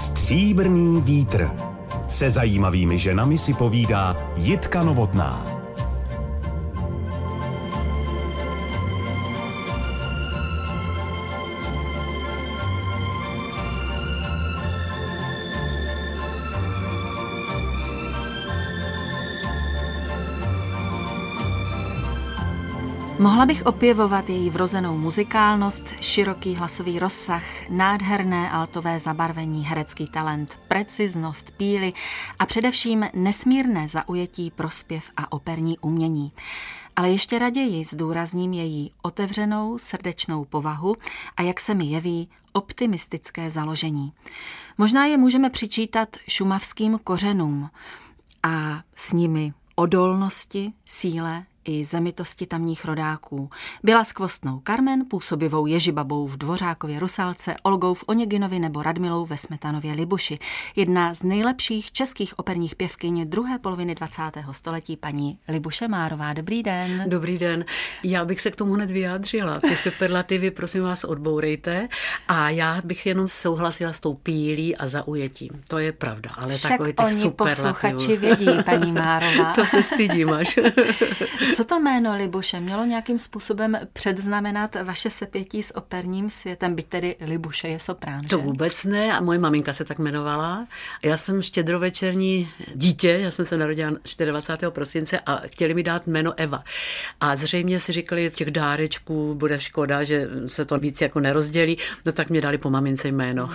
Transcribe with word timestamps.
Stříbrný 0.00 1.00
vítr. 1.00 1.50
Se 2.08 2.30
zajímavými 2.30 2.98
ženami 2.98 3.38
si 3.38 3.54
povídá 3.54 4.16
Jitka 4.36 4.82
Novotná. 4.82 5.59
Mohla 23.20 23.46
bych 23.46 23.66
opěvovat 23.66 24.30
její 24.30 24.50
vrozenou 24.50 24.98
muzikálnost, 24.98 25.82
široký 26.00 26.54
hlasový 26.54 26.98
rozsah, 26.98 27.42
nádherné 27.68 28.50
altové 28.50 28.98
zabarvení, 28.98 29.64
herecký 29.64 30.06
talent, 30.06 30.58
preciznost, 30.68 31.50
píly 31.50 31.92
a 32.38 32.46
především 32.46 33.06
nesmírné 33.14 33.88
zaujetí, 33.88 34.50
prospěv 34.50 35.10
a 35.16 35.32
operní 35.32 35.78
umění. 35.78 36.32
Ale 36.96 37.10
ještě 37.10 37.38
raději 37.38 37.84
zdůrazním 37.84 38.52
její 38.52 38.92
otevřenou, 39.02 39.78
srdečnou 39.78 40.44
povahu 40.44 40.96
a 41.36 41.42
jak 41.42 41.60
se 41.60 41.74
mi 41.74 41.84
jeví, 41.84 42.28
optimistické 42.52 43.50
založení. 43.50 44.12
Možná 44.78 45.06
je 45.06 45.16
můžeme 45.16 45.50
přičítat 45.50 46.16
šumavským 46.28 46.98
kořenům 47.04 47.70
a 48.42 48.82
s 48.96 49.12
nimi 49.12 49.52
odolnosti, 49.74 50.72
síle, 50.86 51.44
i 51.64 51.84
zemitosti 51.84 52.46
tamních 52.46 52.84
rodáků. 52.84 53.50
Byla 53.82 54.04
skvostnou 54.04 54.62
Carmen, 54.66 55.04
působivou 55.10 55.66
Ježibabou 55.66 56.26
v 56.26 56.36
Dvořákově 56.36 57.00
Rusalce, 57.00 57.54
Olgou 57.62 57.94
v 57.94 58.04
Oněginovi 58.06 58.58
nebo 58.58 58.82
Radmilou 58.82 59.26
ve 59.26 59.36
Smetanově 59.36 59.92
Libuši. 59.92 60.38
Jedna 60.76 61.14
z 61.14 61.22
nejlepších 61.22 61.92
českých 61.92 62.38
operních 62.38 62.74
pěvkyň 62.76 63.30
druhé 63.30 63.58
poloviny 63.58 63.94
20. 63.94 64.22
století, 64.52 64.96
paní 64.96 65.38
Libuše 65.48 65.88
Márová. 65.88 66.32
Dobrý 66.32 66.62
den. 66.62 67.04
Dobrý 67.06 67.38
den. 67.38 67.64
Já 68.04 68.24
bych 68.24 68.40
se 68.40 68.50
k 68.50 68.56
tomu 68.56 68.72
hned 68.72 68.90
vyjádřila. 68.90 69.60
Ty 69.60 69.76
superlativy, 69.76 70.50
prosím 70.50 70.82
vás, 70.82 71.04
odbourejte. 71.04 71.88
A 72.28 72.50
já 72.50 72.80
bych 72.84 73.06
jenom 73.06 73.28
souhlasila 73.28 73.92
s 73.92 74.00
tou 74.00 74.14
pílí 74.14 74.76
a 74.76 74.88
zaujetím. 74.88 75.50
To 75.68 75.78
je 75.78 75.92
pravda, 75.92 76.30
ale 76.36 76.54
Však 76.54 76.70
takový 76.70 76.92
těch 76.92 77.06
oni 77.06 77.30
posluchači 77.30 78.16
vědí, 78.16 78.46
paní 78.64 78.92
Márová. 78.92 79.52
to 79.54 79.64
se 79.64 79.82
stydím 79.82 80.30
až. 80.32 80.58
Co 81.56 81.64
to 81.64 81.80
jméno 81.80 82.16
Libuše 82.16 82.60
mělo 82.60 82.84
nějakým 82.84 83.18
způsobem 83.18 83.78
předznamenat 83.92 84.76
vaše 84.84 85.10
sepětí 85.10 85.62
s 85.62 85.76
operním 85.76 86.30
světem, 86.30 86.74
byť 86.74 86.86
tedy 86.86 87.16
Libuše 87.20 87.68
je 87.68 87.78
soprán, 87.78 88.24
To 88.24 88.36
že? 88.38 88.42
vůbec 88.42 88.84
ne 88.84 89.12
a 89.12 89.20
moje 89.20 89.38
maminka 89.38 89.72
se 89.72 89.84
tak 89.84 89.98
jmenovala. 89.98 90.66
Já 91.04 91.16
jsem 91.16 91.42
štědrovečerní 91.42 92.48
dítě, 92.74 93.08
já 93.22 93.30
jsem 93.30 93.44
se 93.44 93.56
narodila 93.58 93.90
24. 94.24 94.70
prosince 94.70 95.18
a 95.20 95.36
chtěli 95.46 95.74
mi 95.74 95.82
dát 95.82 96.06
jméno 96.06 96.32
Eva. 96.36 96.64
A 97.20 97.36
zřejmě 97.36 97.80
si 97.80 97.92
říkali, 97.92 98.30
těch 98.34 98.50
dárečků 98.50 99.34
bude 99.34 99.60
škoda, 99.60 100.04
že 100.04 100.28
se 100.46 100.64
to 100.64 100.78
víc 100.78 101.00
jako 101.00 101.20
nerozdělí, 101.20 101.78
no 102.06 102.12
tak 102.12 102.30
mě 102.30 102.40
dali 102.40 102.58
po 102.58 102.70
mamince 102.70 103.08
jméno. 103.08 103.50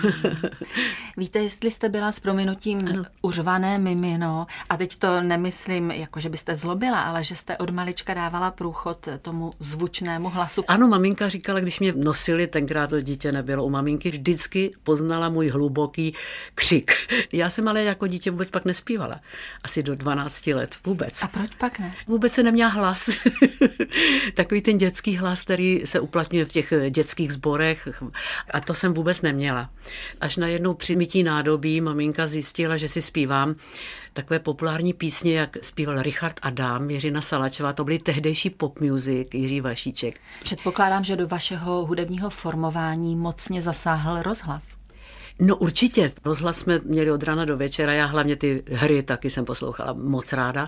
Víte, 1.17 1.39
jestli 1.39 1.71
jste 1.71 1.89
byla 1.89 2.11
s 2.11 2.19
prominutím 2.19 2.87
ano. 2.87 3.03
uřvané 3.21 3.77
mimino, 3.77 4.47
a 4.69 4.77
teď 4.77 4.99
to 4.99 5.21
nemyslím, 5.21 5.91
jako 5.91 6.19
že 6.19 6.29
byste 6.29 6.55
zlobila, 6.55 7.01
ale 7.01 7.23
že 7.23 7.35
jste 7.35 7.57
od 7.57 7.69
malička 7.85 8.13
dávala 8.13 8.51
průchod 8.51 9.07
tomu 9.21 9.53
zvučnému 9.59 10.29
hlasu. 10.29 10.63
Ano, 10.67 10.87
maminka 10.87 11.29
říkala, 11.29 11.59
když 11.59 11.79
mě 11.79 11.93
nosili, 11.95 12.47
tenkrát 12.47 12.89
to 12.89 13.01
dítě 13.01 13.31
nebylo 13.31 13.65
u 13.65 13.69
maminky, 13.69 14.11
vždycky 14.11 14.71
poznala 14.83 15.29
můj 15.29 15.49
hluboký 15.49 16.13
křik. 16.55 16.91
Já 17.31 17.49
jsem 17.49 17.67
ale 17.67 17.83
jako 17.83 18.07
dítě 18.07 18.31
vůbec 18.31 18.49
pak 18.49 18.65
nespívala. 18.65 19.21
Asi 19.63 19.83
do 19.83 19.95
12 19.95 20.47
let. 20.47 20.75
Vůbec. 20.85 21.23
A 21.23 21.27
proč 21.27 21.55
pak 21.57 21.79
ne? 21.79 21.93
Vůbec 22.07 22.33
se 22.33 22.43
neměla 22.43 22.69
hlas. 22.69 23.09
Takový 24.33 24.61
ten 24.61 24.77
dětský 24.77 25.17
hlas, 25.17 25.41
který 25.41 25.81
se 25.85 25.99
uplatňuje 25.99 26.45
v 26.45 26.51
těch 26.51 26.73
dětských 26.89 27.33
sborech. 27.33 27.87
A 28.51 28.59
to 28.59 28.73
jsem 28.73 28.93
vůbec 28.93 29.21
neměla. 29.21 29.69
Až 30.21 30.37
najednou 30.37 30.73
při 30.73 30.95
mytí 30.95 31.23
nádobí 31.23 31.81
maminka 31.81 32.27
zjistila, 32.27 32.77
že 32.77 32.89
si 32.89 33.01
zpívám 33.01 33.55
takové 34.15 34.39
populární 34.39 34.93
písně, 34.93 35.39
jak 35.39 35.57
zpíval 35.61 36.01
Richard 36.01 36.39
Adam, 36.41 36.89
Jiřina 36.89 37.21
Salačová, 37.21 37.73
to 37.73 37.83
byly 37.83 37.99
tehdejší 37.99 38.49
pop 38.49 38.79
music, 38.79 39.27
Jiří 39.33 39.61
Vašíček. 39.61 40.19
Předpokládám, 40.43 41.03
že 41.03 41.15
do 41.15 41.27
vašeho 41.27 41.85
hudebního 41.85 42.29
formování 42.29 43.15
mocně 43.15 43.61
zasáhl 43.61 44.21
rozhlas. 44.21 44.63
No 45.39 45.55
určitě. 45.55 46.11
Rozhlas 46.25 46.57
jsme 46.57 46.79
měli 46.85 47.11
od 47.11 47.23
rána 47.23 47.45
do 47.45 47.57
večera, 47.57 47.93
já 47.93 48.05
hlavně 48.05 48.35
ty 48.35 48.63
hry 48.71 49.03
taky 49.03 49.29
jsem 49.29 49.45
poslouchala 49.45 49.93
moc 49.93 50.33
ráda. 50.33 50.67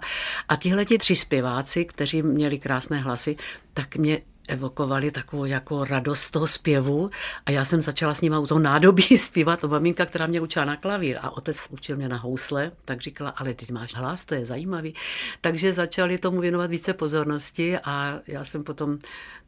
A 0.49 0.55
tihle 0.55 0.85
ti 0.85 0.97
tři 0.97 1.15
zpěváci, 1.15 1.85
kteří 1.85 2.21
měli 2.21 2.59
krásné 2.59 2.99
hlasy, 2.99 3.35
tak 3.73 3.95
mě 3.95 4.21
evokovali 4.47 5.11
takovou 5.11 5.45
jako 5.45 5.83
radost 5.83 6.31
toho 6.31 6.47
zpěvu 6.47 7.09
a 7.45 7.51
já 7.51 7.65
jsem 7.65 7.81
začala 7.81 8.15
s 8.15 8.21
nima 8.21 8.39
u 8.39 8.47
toho 8.47 8.59
nádobí 8.59 9.03
zpívat. 9.17 9.59
To 9.59 9.67
maminka, 9.67 10.05
která 10.05 10.27
mě 10.27 10.41
učila 10.41 10.65
na 10.65 10.75
klavír 10.75 11.17
a 11.21 11.37
otec 11.37 11.67
učil 11.69 11.97
mě 11.97 12.09
na 12.09 12.17
housle, 12.17 12.71
tak 12.85 13.01
říkala, 13.01 13.29
ale 13.29 13.53
ty 13.53 13.73
máš 13.73 13.95
hlas, 13.95 14.25
to 14.25 14.35
je 14.35 14.45
zajímavý. 14.45 14.95
Takže 15.41 15.73
začali 15.73 16.17
tomu 16.17 16.41
věnovat 16.41 16.69
více 16.69 16.93
pozornosti 16.93 17.77
a 17.77 18.19
já 18.27 18.43
jsem 18.43 18.63
potom 18.63 18.97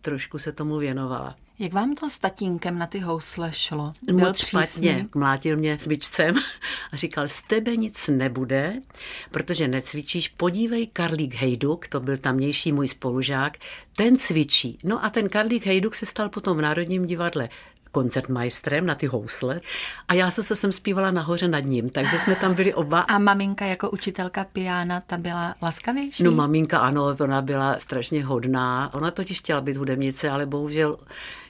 trošku 0.02 0.38
se 0.38 0.52
tomu 0.52 0.78
věnovala. 0.78 1.36
Jak 1.62 1.74
vám 1.74 1.96
to 1.96 2.10
s 2.10 2.18
tatínkem 2.18 2.78
na 2.78 2.88
ty 2.88 3.00
housle 3.00 3.54
šlo? 3.54 3.94
Byl 4.02 4.18
Moc 4.18 4.42
přísný? 4.44 4.64
špatně. 4.64 5.08
Mlátil 5.16 5.58
mě 5.58 5.78
cvičcem 5.78 6.36
a 6.92 6.98
říkal, 6.98 7.28
z 7.28 7.42
tebe 7.42 7.76
nic 7.76 8.08
nebude, 8.08 8.74
protože 9.32 9.68
necvičíš. 9.68 10.28
Podívej, 10.28 10.88
Karlík 10.88 11.36
Hejduk, 11.36 11.88
to 11.88 12.00
byl 12.00 12.18
tamnější 12.18 12.72
můj 12.72 12.88
spolužák, 12.88 13.58
ten 13.96 14.18
cvičí. 14.18 14.78
No 14.84 15.06
a 15.06 15.10
ten 15.10 15.30
Karlík 15.30 15.66
Hejduk 15.66 15.96
se 15.96 16.06
stal 16.06 16.30
potom 16.30 16.58
v 16.58 16.62
Národním 16.62 17.06
divadle 17.06 17.50
koncertmajstrem 17.92 18.86
na 18.86 18.96
ty 18.96 19.08
housle 19.08 19.58
a 20.08 20.14
já 20.14 20.32
se 20.32 20.56
jsem 20.56 20.72
zpívala 20.72 21.12
nahoře 21.12 21.48
nad 21.48 21.60
ním, 21.60 21.90
takže 21.90 22.20
jsme 22.20 22.36
tam 22.36 22.54
byli 22.54 22.74
oba. 22.74 23.02
A 23.02 23.18
maminka 23.18 23.66
jako 23.66 23.90
učitelka 23.90 24.44
piana, 24.44 25.02
ta 25.08 25.18
byla 25.18 25.54
laskavější? 25.62 26.24
No 26.24 26.32
maminka 26.32 26.80
ano, 26.80 27.16
ona 27.20 27.42
byla 27.42 27.80
strašně 27.80 28.26
hodná. 28.26 28.94
Ona 28.94 29.12
totiž 29.12 29.40
chtěla 29.40 29.62
být 29.62 29.78
hudebnice, 29.78 30.30
ale 30.30 30.46
bohužel 30.46 30.98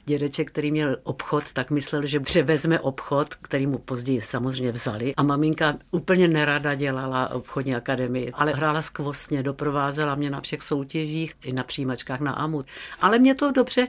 dědeček, 0.10 0.48
který 0.48 0.72
měl 0.72 0.98
obchod, 1.04 1.44
tak 1.54 1.72
myslel, 1.72 2.06
že 2.06 2.20
převezme 2.20 2.80
obchod, 2.80 3.36
který 3.36 3.68
mu 3.68 3.78
později 3.78 4.22
samozřejmě 4.22 4.72
vzali. 4.72 5.16
A 5.16 5.24
maminka 5.24 5.76
úplně 5.92 6.28
nerada 6.28 6.76
dělala 6.76 7.30
obchodní 7.30 7.76
akademii, 7.76 8.32
ale 8.34 8.54
hrála 8.54 8.82
skvostně, 8.82 9.44
doprovázela 9.44 10.16
mě 10.16 10.30
na 10.30 10.42
všech 10.42 10.64
soutěžích, 10.64 11.34
i 11.44 11.54
na 11.54 11.64
přijímačkách 11.64 12.20
na 12.20 12.32
AMU. 12.32 12.66
Ale 13.02 13.20
mě 13.20 13.36
to 13.36 13.52
dobře 13.52 13.88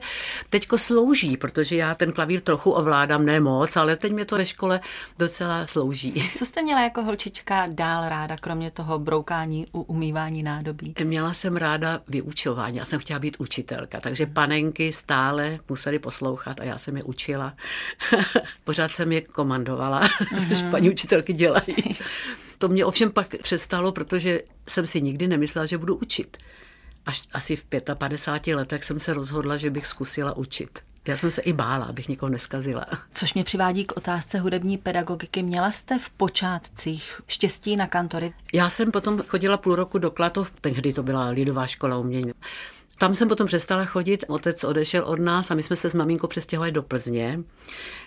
teďko 0.49 0.77
slouží, 0.77 1.37
protože 1.37 1.75
já 1.75 1.95
ten 1.95 2.11
klavír 2.11 2.41
trochu 2.41 2.71
ovládám, 2.71 3.25
ne 3.25 3.39
moc, 3.39 3.77
ale 3.77 3.95
teď 3.95 4.11
mě 4.11 4.25
to 4.25 4.35
ve 4.37 4.45
škole 4.45 4.79
docela 5.19 5.67
slouží. 5.67 6.29
Co 6.37 6.45
jste 6.45 6.61
měla 6.61 6.81
jako 6.81 7.03
holčička 7.03 7.67
dál 7.67 8.09
ráda, 8.09 8.37
kromě 8.37 8.71
toho 8.71 8.99
broukání 8.99 9.67
u 9.73 9.81
umývání 9.81 10.43
nádobí? 10.43 10.93
Měla 11.03 11.33
jsem 11.33 11.55
ráda 11.57 12.01
vyučování, 12.07 12.77
já 12.77 12.85
jsem 12.85 12.99
chtěla 12.99 13.19
být 13.19 13.37
učitelka, 13.39 13.99
takže 13.99 14.25
panenky 14.25 14.93
stále 14.93 15.59
museli 15.69 15.99
poslouchat 16.11 16.59
a 16.59 16.63
já 16.63 16.77
jsem 16.77 16.97
je 16.97 17.03
učila. 17.03 17.53
Pořád 18.63 18.91
jsem 18.91 19.11
je 19.11 19.21
komandovala, 19.21 20.01
což 20.47 20.61
paní 20.71 20.89
učitelky 20.89 21.33
dělají. 21.33 21.97
To 22.57 22.67
mě 22.67 22.85
ovšem 22.85 23.11
pak 23.11 23.35
přestalo, 23.43 23.91
protože 23.91 24.41
jsem 24.67 24.87
si 24.87 25.01
nikdy 25.01 25.27
nemyslela, 25.27 25.65
že 25.65 25.77
budu 25.77 25.95
učit. 25.95 26.37
Až 27.05 27.23
asi 27.33 27.55
v 27.55 27.65
55 27.93 28.55
letech 28.55 28.83
jsem 28.83 28.99
se 28.99 29.13
rozhodla, 29.13 29.57
že 29.57 29.69
bych 29.69 29.87
zkusila 29.87 30.37
učit. 30.37 30.79
Já 31.07 31.17
jsem 31.17 31.31
se 31.31 31.41
i 31.41 31.53
bála, 31.53 31.85
abych 31.85 32.09
nikoho 32.09 32.29
neskazila. 32.29 32.85
Což 33.13 33.33
mě 33.33 33.43
přivádí 33.43 33.85
k 33.85 33.97
otázce 33.97 34.39
hudební 34.39 34.77
pedagogiky. 34.77 35.43
Měla 35.43 35.71
jste 35.71 35.99
v 35.99 36.09
počátcích 36.09 37.21
štěstí 37.27 37.75
na 37.75 37.87
kantory? 37.87 38.33
Já 38.53 38.69
jsem 38.69 38.91
potom 38.91 39.23
chodila 39.27 39.57
půl 39.57 39.75
roku 39.75 39.97
do 39.99 40.11
Klatov, 40.11 40.51
tehdy 40.61 40.93
to 40.93 41.03
byla 41.03 41.29
lidová 41.29 41.67
škola 41.67 41.97
umění. 41.97 42.31
Tam 43.01 43.15
jsem 43.15 43.27
potom 43.27 43.47
přestala 43.47 43.85
chodit, 43.85 44.23
otec 44.27 44.63
odešel 44.63 45.03
od 45.03 45.19
nás 45.19 45.51
a 45.51 45.55
my 45.55 45.63
jsme 45.63 45.75
se 45.75 45.89
s 45.89 45.93
maminkou 45.93 46.27
přestěhovali 46.27 46.71
do 46.71 46.83
Plzně, 46.83 47.39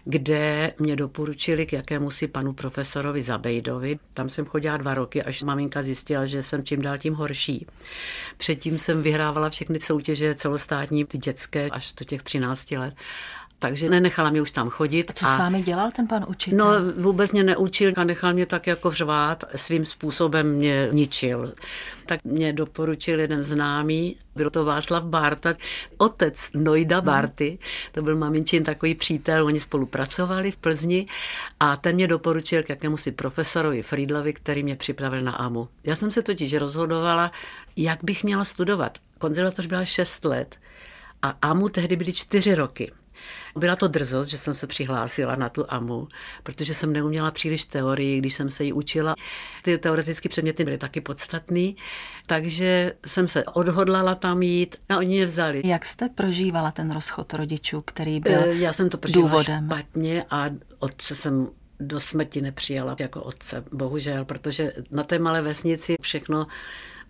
kde 0.04 0.74
mě 0.78 0.96
doporučili 0.96 1.66
k 1.66 1.72
jakému 1.72 2.10
si 2.10 2.28
panu 2.28 2.52
profesorovi 2.52 3.22
Zabejdovi. 3.22 3.98
Tam 4.14 4.30
jsem 4.30 4.44
chodila 4.44 4.76
dva 4.76 4.94
roky, 4.94 5.22
až 5.22 5.42
maminka 5.42 5.82
zjistila, 5.82 6.26
že 6.26 6.42
jsem 6.42 6.62
čím 6.64 6.82
dál 6.82 6.98
tím 6.98 7.14
horší. 7.14 7.66
Předtím 8.36 8.78
jsem 8.78 9.02
vyhrávala 9.02 9.50
všechny 9.50 9.80
soutěže 9.80 10.34
celostátní, 10.34 11.04
ty 11.04 11.18
dětské, 11.18 11.68
až 11.70 11.92
do 11.92 12.04
těch 12.04 12.22
13 12.22 12.70
let. 12.70 12.94
Takže 13.64 13.88
nenechala 13.88 14.30
mě 14.30 14.42
už 14.42 14.50
tam 14.50 14.70
chodit. 14.70 15.10
A 15.10 15.12
co 15.12 15.26
a... 15.26 15.34
s 15.34 15.38
vámi 15.38 15.62
dělal 15.62 15.90
ten 15.90 16.06
pan 16.06 16.24
učitel? 16.28 16.58
No 16.58 16.92
vůbec 17.02 17.32
mě 17.32 17.42
neučil 17.42 17.92
a 17.96 18.04
nechal 18.04 18.32
mě 18.32 18.46
tak 18.46 18.66
jako 18.66 18.90
řvát, 18.90 19.44
svým 19.56 19.84
způsobem 19.84 20.52
mě 20.52 20.88
ničil. 20.92 21.54
Tak 22.06 22.24
mě 22.24 22.52
doporučil 22.52 23.20
jeden 23.20 23.44
známý, 23.44 24.16
byl 24.36 24.50
to 24.50 24.64
Václav 24.64 25.04
Barta, 25.04 25.54
otec 25.96 26.50
Nojda 26.54 26.96
mhm. 26.96 27.06
Barty, 27.06 27.58
to 27.92 28.02
byl 28.02 28.16
maminčin 28.16 28.64
takový 28.64 28.94
přítel, 28.94 29.46
oni 29.46 29.60
spolupracovali 29.60 30.50
v 30.50 30.56
Plzni 30.56 31.06
a 31.60 31.76
ten 31.76 31.94
mě 31.94 32.08
doporučil 32.08 32.62
k 32.62 32.68
jakému 32.68 32.96
si 32.96 33.12
profesorovi 33.12 33.82
Friedlovi, 33.82 34.32
který 34.32 34.62
mě 34.62 34.76
připravil 34.76 35.22
na 35.22 35.32
AMU. 35.32 35.68
Já 35.84 35.96
jsem 35.96 36.10
se 36.10 36.22
totiž 36.22 36.54
rozhodovala, 36.54 37.32
jak 37.76 38.04
bych 38.04 38.24
měla 38.24 38.44
studovat. 38.44 38.98
Konzervatoř 39.18 39.66
byla 39.66 39.84
6 39.84 40.24
let 40.24 40.56
a 41.22 41.34
AMU 41.42 41.68
tehdy 41.68 41.96
byly 41.96 42.12
4 42.12 42.54
roky. 42.54 42.92
Byla 43.56 43.76
to 43.76 43.88
drzost, 43.88 44.30
že 44.30 44.38
jsem 44.38 44.54
se 44.54 44.66
přihlásila 44.66 45.36
na 45.36 45.48
tu 45.48 45.64
AMU, 45.68 46.08
protože 46.42 46.74
jsem 46.74 46.92
neuměla 46.92 47.30
příliš 47.30 47.64
teorii, 47.64 48.18
když 48.18 48.34
jsem 48.34 48.50
se 48.50 48.64
ji 48.64 48.72
učila. 48.72 49.14
Ty 49.62 49.78
teoretické 49.78 50.28
předměty 50.28 50.64
byly 50.64 50.78
taky 50.78 51.00
podstatný, 51.00 51.76
takže 52.26 52.92
jsem 53.06 53.28
se 53.28 53.44
odhodlala 53.44 54.14
tam 54.14 54.42
jít 54.42 54.76
a 54.88 54.96
oni 54.96 55.08
mě 55.08 55.26
vzali. 55.26 55.62
Jak 55.64 55.84
jste 55.84 56.08
prožívala 56.08 56.70
ten 56.70 56.90
rozchod 56.90 57.34
rodičů, 57.34 57.80
který 57.80 58.20
byl 58.20 58.40
eh, 58.44 58.54
Já 58.54 58.72
jsem 58.72 58.90
to 58.90 58.98
prožívala 58.98 59.28
důvodem. 59.28 59.66
špatně 59.66 60.24
a 60.30 60.46
otce 60.78 61.16
jsem 61.16 61.48
do 61.80 62.00
smrti 62.00 62.40
nepřijala 62.40 62.96
jako 62.98 63.22
otce, 63.22 63.64
bohužel, 63.72 64.24
protože 64.24 64.72
na 64.90 65.04
té 65.04 65.18
malé 65.18 65.42
vesnici 65.42 65.96
všechno 66.00 66.46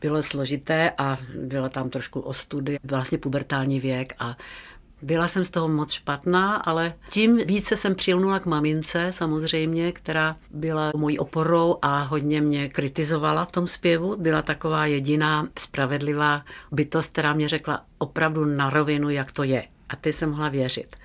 bylo 0.01 0.23
složité 0.23 0.93
a 0.99 1.19
bylo 1.47 1.69
tam 1.69 1.91
trošku 1.91 2.21
ostudy, 2.21 2.79
vlastně 2.85 3.19
pubertální 3.19 3.81
věk 3.81 4.13
a 4.19 4.37
byla 5.03 5.29
jsem 5.29 5.45
z 5.45 5.51
toho 5.51 5.69
moc 5.69 5.93
špatná, 5.93 6.57
ale 6.57 6.95
tím 7.11 7.37
více 7.37 7.77
jsem 7.77 7.95
přilnula 7.95 8.39
k 8.39 8.47
mamince 8.47 9.13
samozřejmě, 9.13 9.93
která 9.93 10.37
byla 10.51 10.93
mojí 10.97 11.19
oporou 11.19 11.77
a 11.83 12.03
hodně 12.03 12.41
mě 12.41 12.69
kritizovala 12.69 13.45
v 13.45 13.53
tom 13.53 13.67
zpěvu. 13.67 14.17
Byla 14.17 14.43
taková 14.43 14.87
jediná 14.87 15.49
spravedlivá 15.59 16.45
bytost, 16.73 17.13
která 17.13 17.33
mě 17.33 17.49
řekla 17.49 17.85
opravdu 17.99 18.45
na 18.45 18.71
rovinu, 18.71 19.11
jak 19.11 19.33
to 19.33 19.43
je. 19.43 19.65
A 19.89 19.97
ty 19.97 20.13
jsem 20.13 20.31
mohla 20.31 20.49
věřit. 20.49 20.97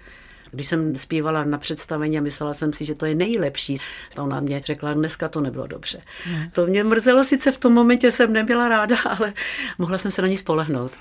Když 0.52 0.68
jsem 0.68 0.96
zpívala 0.96 1.44
na 1.44 1.58
představení 1.58 2.18
a 2.18 2.22
myslela 2.22 2.54
jsem 2.54 2.74
si, 2.74 2.86
že 2.86 2.96
to 2.96 3.06
je 3.06 3.16
nejlepší, 3.16 3.78
ona 4.18 4.40
mě 4.40 4.62
řekla, 4.66 4.94
dneska 4.94 5.30
to 5.30 5.42
nebylo 5.42 5.68
dobře. 5.68 6.02
Ne. 6.32 6.50
To 6.54 6.68
mě 6.68 6.84
mrzelo, 6.84 7.24
sice 7.24 7.52
v 7.52 7.58
tom 7.58 7.74
momentě 7.74 8.12
jsem 8.12 8.34
nebyla 8.34 8.70
ráda, 8.70 8.96
ale 9.20 9.34
mohla 9.78 9.98
jsem 9.98 10.12
se 10.12 10.22
na 10.22 10.28
ní 10.28 10.38
spolehnout. 10.38 10.92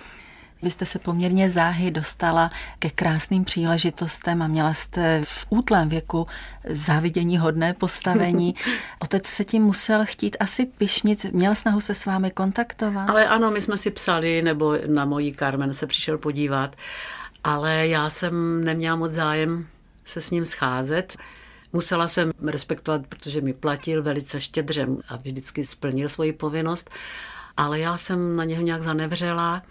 Vy 0.63 0.71
jste 0.71 0.85
se 0.85 0.99
poměrně 0.99 1.51
záhy 1.51 1.91
dostala 1.91 2.51
ke 2.79 2.91
krásným 2.91 3.45
příležitostem 3.45 4.43
a 4.43 4.47
měla 4.47 4.75
jste 4.75 5.21
v 5.25 5.47
útlém 5.49 5.89
věku 5.89 6.27
závidění 6.69 7.39
hodné 7.39 7.75
postavení. 7.75 8.55
Otec 8.99 9.27
se 9.27 9.45
tím 9.45 9.63
musel 9.63 10.07
chtít 10.07 10.37
asi 10.41 10.67
pišnit, 10.67 11.25
měl 11.25 11.55
snahu 11.55 11.81
se 11.81 11.95
s 11.95 12.07
vámi 12.07 12.31
kontaktovat? 12.31 13.11
Ale 13.11 13.27
ano, 13.27 13.51
my 13.51 13.61
jsme 13.61 13.79
si 13.79 13.91
psali, 13.91 14.43
nebo 14.43 14.77
na 14.87 15.05
mojí 15.05 15.33
Carmen 15.33 15.75
se 15.75 15.87
přišel 15.87 16.19
podívat, 16.19 16.77
ale 17.45 17.87
já 17.87 18.11
jsem 18.11 18.65
neměla 18.65 18.97
moc 18.97 19.13
zájem 19.13 19.67
se 20.05 20.21
s 20.21 20.31
ním 20.31 20.47
scházet. 20.47 21.17
Musela 21.73 22.09
jsem 22.09 22.31
respektovat, 22.47 23.07
protože 23.07 23.41
mi 23.41 23.53
platil 23.53 24.03
velice 24.03 24.41
štědře 24.41 24.87
a 25.09 25.17
vždycky 25.17 25.67
splnil 25.67 26.09
svoji 26.09 26.33
povinnost, 26.33 26.91
ale 27.57 27.81
já 27.81 27.99
jsem 27.99 28.37
na 28.37 28.45
něho 28.45 28.63
nějak 28.63 28.83
zanevřela 28.83 29.63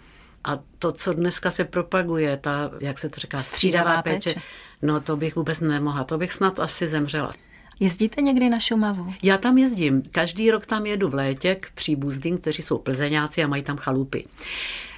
a 0.44 0.58
to, 0.78 0.92
co 0.92 1.12
dneska 1.12 1.50
se 1.50 1.64
propaguje, 1.64 2.36
ta, 2.36 2.70
jak 2.80 2.98
se 2.98 3.08
to 3.08 3.20
říká, 3.20 3.38
střídavá 3.38 4.02
péče, 4.02 4.34
péče, 4.34 4.40
no 4.82 5.00
to 5.00 5.16
bych 5.16 5.36
vůbec 5.36 5.60
nemohla, 5.60 6.04
to 6.04 6.18
bych 6.18 6.32
snad 6.32 6.60
asi 6.60 6.88
zemřela. 6.88 7.32
Jezdíte 7.80 8.22
někdy 8.22 8.48
na 8.48 8.60
Šumavu? 8.60 9.14
Já 9.22 9.38
tam 9.38 9.58
jezdím. 9.58 10.02
Každý 10.10 10.50
rok 10.50 10.66
tam 10.66 10.86
jedu 10.86 11.08
v 11.08 11.14
létě 11.14 11.54
k 11.54 11.70
příbuzdím, 11.74 12.38
kteří 12.38 12.62
jsou 12.62 12.78
plzeňáci 12.78 13.44
a 13.44 13.46
mají 13.46 13.62
tam 13.62 13.76
chalupy 13.76 14.24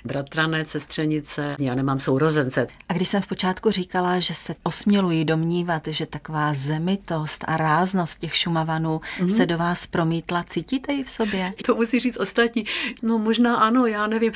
bratrané, 0.05 0.65
sestřenice, 0.65 1.57
já 1.59 1.75
nemám 1.75 2.01
sourozence. 2.01 2.67
A 2.89 2.93
když 2.93 3.09
jsem 3.09 3.23
v 3.23 3.27
počátku 3.27 3.71
říkala, 3.71 4.19
že 4.19 4.35
se 4.35 4.55
osměluji 4.63 5.25
domnívat, 5.25 5.83
že 5.87 6.07
taková 6.07 6.55
zemitost 6.55 7.45
a 7.47 7.57
ráznost 7.57 8.19
těch 8.19 8.37
šumavanů 8.37 9.01
mm-hmm. 9.01 9.37
se 9.37 9.47
do 9.47 9.59
vás 9.59 9.87
promítla, 9.87 10.43
cítíte 10.43 10.93
ji 10.93 11.05
v 11.05 11.11
sobě? 11.11 11.53
To 11.67 11.75
musí 11.75 12.01
říct 12.01 12.17
ostatní. 12.17 12.65
No 13.03 13.19
možná 13.19 13.57
ano, 13.57 13.87
já 13.87 14.07
nevím. 14.07 14.33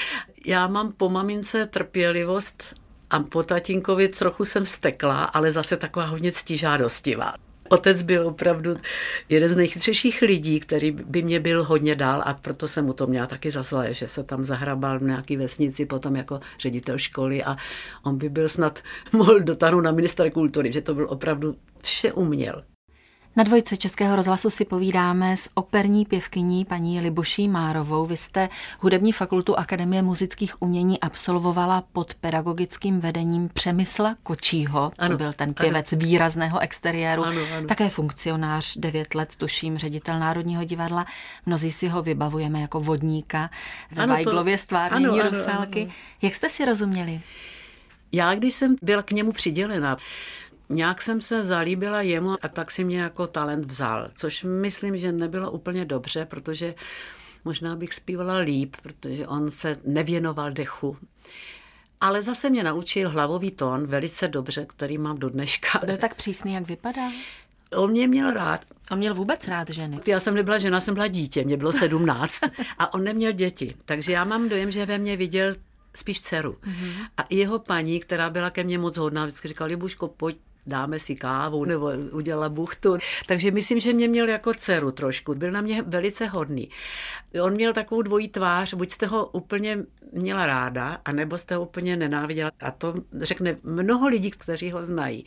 Já 0.46 0.66
mám 0.66 0.92
po 0.92 1.08
mamince 1.08 1.66
trpělivost 1.66 2.74
a 3.10 3.20
po 3.20 3.42
tatínkovi 3.42 4.08
trochu 4.08 4.44
jsem 4.44 4.66
stekla, 4.66 5.24
ale 5.24 5.52
zase 5.52 5.76
taková 5.76 6.06
hodně 6.06 6.32
ctižádostivá. 6.32 7.34
Otec 7.68 8.02
byl 8.02 8.26
opravdu 8.26 8.76
jeden 9.28 9.50
z 9.50 9.56
nejchytřejších 9.56 10.22
lidí, 10.22 10.60
který 10.60 10.90
by 10.90 11.22
mě 11.22 11.40
byl 11.40 11.64
hodně 11.64 11.94
dál 11.94 12.22
a 12.26 12.34
proto 12.34 12.68
jsem 12.68 12.84
mu 12.84 12.92
to 12.92 13.06
měla 13.06 13.26
taky 13.26 13.50
za 13.50 13.62
zlé, 13.62 13.94
že 13.94 14.08
se 14.08 14.24
tam 14.24 14.44
zahrabal 14.44 14.98
v 14.98 15.02
nějaký 15.02 15.36
vesnici 15.36 15.86
potom 15.86 16.16
jako 16.16 16.40
ředitel 16.58 16.98
školy 16.98 17.44
a 17.44 17.56
on 18.02 18.18
by 18.18 18.28
byl 18.28 18.48
snad 18.48 18.82
mohl 19.12 19.40
dotáhnout 19.40 19.80
na 19.80 19.92
ministra 19.92 20.30
kultury, 20.30 20.72
že 20.72 20.80
to 20.80 20.94
byl 20.94 21.06
opravdu 21.10 21.56
vše 21.82 22.12
uměl. 22.12 22.62
Na 23.36 23.44
dvojce 23.44 23.76
Českého 23.76 24.16
rozhlasu 24.16 24.50
si 24.50 24.64
povídáme 24.64 25.36
s 25.36 25.50
operní 25.54 26.04
pěvkyní 26.04 26.64
paní 26.64 27.00
Libuší 27.00 27.48
Márovou. 27.48 28.06
Vy 28.06 28.16
jste 28.16 28.48
hudební 28.80 29.12
fakultu 29.12 29.58
Akademie 29.58 30.02
muzických 30.02 30.62
umění 30.62 31.00
absolvovala 31.00 31.84
pod 31.92 32.14
pedagogickým 32.14 33.00
vedením 33.00 33.48
Přemysla 33.48 34.16
Kočího. 34.22 34.92
Ano, 34.98 35.10
to 35.10 35.18
byl 35.18 35.32
ten 35.32 35.54
pěvec 35.54 35.92
ano. 35.92 36.02
výrazného 36.04 36.58
exteriéru. 36.58 37.24
Ano, 37.24 37.40
ano. 37.56 37.66
Také 37.66 37.88
funkcionář, 37.88 38.76
devět 38.76 39.14
let 39.14 39.36
tuším, 39.36 39.78
ředitel 39.78 40.18
Národního 40.18 40.64
divadla. 40.64 41.06
Mnozí 41.46 41.72
si 41.72 41.88
ho 41.88 42.02
vybavujeme 42.02 42.60
jako 42.60 42.80
vodníka 42.80 43.50
ve 43.90 44.06
Vajglově 44.06 44.58
stvárnění 44.58 45.22
Rusalky. 45.22 45.92
Jak 46.22 46.34
jste 46.34 46.48
si 46.48 46.64
rozuměli? 46.64 47.20
Já, 48.12 48.34
když 48.34 48.54
jsem 48.54 48.76
byla 48.82 49.02
k 49.02 49.10
němu 49.10 49.32
přidělena, 49.32 49.96
Nějak 50.68 51.02
jsem 51.02 51.20
se 51.20 51.44
zalíbila 51.44 52.02
jemu 52.02 52.36
a 52.42 52.48
tak 52.48 52.70
si 52.70 52.84
mě 52.84 53.00
jako 53.00 53.26
talent 53.26 53.66
vzal, 53.66 54.10
což 54.14 54.42
myslím, 54.42 54.96
že 54.96 55.12
nebylo 55.12 55.50
úplně 55.50 55.84
dobře, 55.84 56.24
protože 56.24 56.74
možná 57.44 57.76
bych 57.76 57.94
zpívala 57.94 58.36
líp, 58.36 58.76
protože 58.82 59.26
on 59.26 59.50
se 59.50 59.76
nevěnoval 59.84 60.52
dechu. 60.52 60.96
Ale 62.00 62.22
zase 62.22 62.50
mě 62.50 62.62
naučil 62.62 63.10
hlavový 63.10 63.50
tón 63.50 63.86
velice 63.86 64.28
dobře, 64.28 64.66
který 64.68 64.98
mám 64.98 65.18
do 65.18 65.28
dneška. 65.28 65.80
Byl 65.86 65.96
tak 65.96 66.14
přísný, 66.14 66.52
jak 66.52 66.66
vypadá? 66.68 67.10
On 67.76 67.90
mě 67.90 68.08
měl 68.08 68.30
rád. 68.30 68.64
On 68.90 68.98
měl 68.98 69.14
vůbec 69.14 69.48
rád 69.48 69.70
ženy? 69.70 70.00
Já 70.06 70.20
jsem 70.20 70.34
nebyla 70.34 70.58
žena, 70.58 70.80
jsem 70.80 70.94
byla 70.94 71.06
dítě, 71.06 71.44
mě 71.44 71.56
bylo 71.56 71.72
sedmnáct 71.72 72.40
a 72.78 72.94
on 72.94 73.04
neměl 73.04 73.32
děti. 73.32 73.74
Takže 73.84 74.12
já 74.12 74.24
mám 74.24 74.48
dojem, 74.48 74.70
že 74.70 74.86
ve 74.86 74.98
mně 74.98 75.16
viděl 75.16 75.56
spíš 75.96 76.20
dceru. 76.20 76.52
Mm-hmm. 76.52 77.06
A 77.16 77.24
jeho 77.30 77.58
paní, 77.58 78.00
která 78.00 78.30
byla 78.30 78.50
ke 78.50 78.64
mně 78.64 78.78
moc 78.78 78.96
hodná, 78.96 79.24
vždycky 79.24 79.48
říkala, 79.48 79.68
Libuško, 79.68 80.08
pojď 80.08 80.38
dáme 80.66 80.98
si 80.98 81.16
kávu 81.16 81.64
nebo 81.64 81.92
udělala 82.12 82.48
buchtu. 82.48 82.96
Takže 83.26 83.50
myslím, 83.50 83.80
že 83.80 83.92
mě 83.92 84.08
měl 84.08 84.28
jako 84.28 84.54
dceru 84.54 84.90
trošku. 84.90 85.34
Byl 85.34 85.50
na 85.50 85.60
mě 85.60 85.82
velice 85.82 86.26
hodný. 86.26 86.68
On 87.42 87.52
měl 87.52 87.72
takovou 87.72 88.02
dvojí 88.02 88.28
tvář, 88.28 88.74
buď 88.74 88.90
jste 88.90 89.06
ho 89.06 89.26
úplně 89.26 89.78
měla 90.12 90.46
ráda, 90.46 90.98
anebo 91.04 91.38
jste 91.38 91.56
ho 91.56 91.62
úplně 91.62 91.96
nenáviděla. 91.96 92.50
A 92.60 92.70
to 92.70 92.94
řekne 93.20 93.56
mnoho 93.62 94.08
lidí, 94.08 94.30
kteří 94.30 94.70
ho 94.70 94.82
znají. 94.82 95.26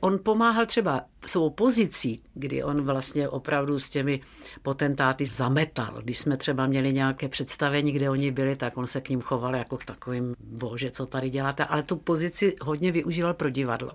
On 0.00 0.18
pomáhal 0.22 0.66
třeba 0.66 1.00
svou 1.26 1.50
pozicí, 1.50 2.22
kdy 2.34 2.62
on 2.62 2.82
vlastně 2.82 3.28
opravdu 3.28 3.78
s 3.78 3.88
těmi 3.88 4.20
potentáty 4.62 5.26
zametal. 5.26 6.00
Když 6.02 6.18
jsme 6.18 6.36
třeba 6.36 6.66
měli 6.66 6.92
nějaké 6.92 7.28
představení, 7.28 7.92
kde 7.92 8.10
oni 8.10 8.30
byli, 8.30 8.56
tak 8.56 8.76
on 8.76 8.86
se 8.86 9.00
k 9.00 9.08
ním 9.08 9.20
choval 9.20 9.56
jako 9.56 9.76
k 9.76 9.84
takovým, 9.84 10.34
bože, 10.40 10.90
co 10.90 11.06
tady 11.06 11.30
děláte, 11.30 11.64
ale 11.64 11.82
tu 11.82 11.96
pozici 11.96 12.56
hodně 12.60 12.92
využíval 12.92 13.34
pro 13.34 13.50
divadlo. 13.50 13.92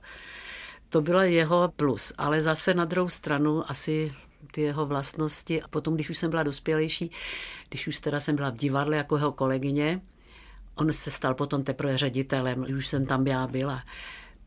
To 0.91 1.01
byla 1.01 1.24
jeho 1.24 1.74
plus, 1.75 2.13
ale 2.17 2.41
zase 2.41 2.74
na 2.74 2.86
druhou 2.86 3.10
stranu 3.10 3.71
asi 3.71 4.12
ty 4.51 4.62
jeho 4.62 4.86
vlastnosti. 4.86 5.62
A 5.62 5.67
potom, 5.67 5.95
když 5.95 6.10
už 6.10 6.17
jsem 6.17 6.29
byla 6.29 6.43
dospělejší, 6.43 7.12
když 7.69 7.88
už 7.88 8.00
teda 8.00 8.19
jsem 8.19 8.36
byla 8.36 8.50
v 8.50 8.55
divadle 8.57 8.98
jako 8.98 9.15
jeho 9.15 9.31
kolegyně, 9.31 10.01
on 10.75 10.93
se 10.93 11.12
stal 11.12 11.33
potom 11.33 11.63
teprve 11.63 11.98
ředitelem, 11.98 12.65
už 12.77 12.88
jsem 12.88 13.05
tam 13.05 13.27
já 13.27 13.48
byla. 13.48 13.83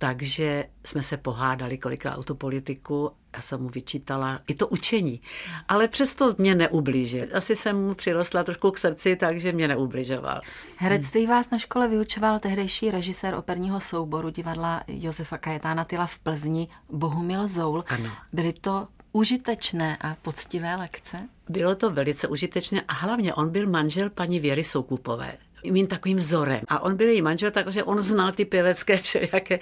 Takže 0.05 0.65
jsme 0.85 1.03
se 1.03 1.17
pohádali 1.17 1.79
kolikrát 1.79 2.17
o 2.17 2.23
tu 2.23 2.35
politiku 2.35 3.11
já 3.35 3.41
jsem 3.41 3.63
mu 3.63 3.69
vyčítala 3.69 4.41
i 4.47 4.55
to 4.55 4.69
učení. 4.69 5.21
Ale 5.69 5.89
přesto 5.89 6.35
mě 6.39 6.55
neublížil. 6.55 7.27
Asi 7.35 7.57
jsem 7.57 7.77
mu 7.77 7.95
přirostla 7.95 8.45
trošku 8.45 8.71
k 8.71 8.79
srdci, 8.79 9.17
takže 9.17 9.53
mě 9.53 9.69
neubližoval. 9.69 10.41
Herectví 10.77 11.27
vás 11.27 11.51
na 11.51 11.59
škole 11.59 11.89
vyučoval 11.89 12.39
tehdejší 12.39 12.91
režisér 12.91 13.35
operního 13.35 13.81
souboru 13.81 14.31
divadla 14.31 14.83
Josefa 14.87 15.39
Kajetána 15.39 15.85
Tyla 15.85 16.07
v 16.07 16.19
Plzni, 16.19 16.69
Bohumil 16.91 17.47
Zoul. 17.47 17.85
Ano. 17.89 18.11
Byly 18.33 18.53
to 18.53 18.89
užitečné 19.13 19.97
a 20.01 20.17
poctivé 20.23 20.77
lekce? 20.77 21.29
Bylo 21.49 21.75
to 21.75 21.91
velice 21.91 22.29
užitečné 22.29 22.81
a 22.89 22.93
hlavně 22.93 23.35
on 23.35 23.51
byl 23.51 23.71
manžel 23.71 24.11
paní 24.11 24.41
Věry 24.41 24.65
Soukupové 24.65 25.37
mým 25.71 25.87
takovým 25.87 26.17
vzorem. 26.17 26.61
A 26.69 26.81
on 26.81 26.97
byl 26.97 27.09
její 27.09 27.23
manžel, 27.23 27.51
takže 27.51 27.83
on 27.83 28.01
znal 28.01 28.33
ty 28.33 28.45
pěvecké 28.45 28.97
všelijaké 28.97 29.59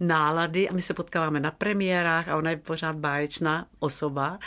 nálady 0.00 0.68
a 0.68 0.72
my 0.72 0.82
se 0.82 0.94
potkáváme 0.94 1.40
na 1.40 1.50
premiérách 1.50 2.28
a 2.28 2.36
ona 2.36 2.50
je 2.50 2.56
pořád 2.56 2.96
báječná 2.96 3.66
osoba. 3.78 4.38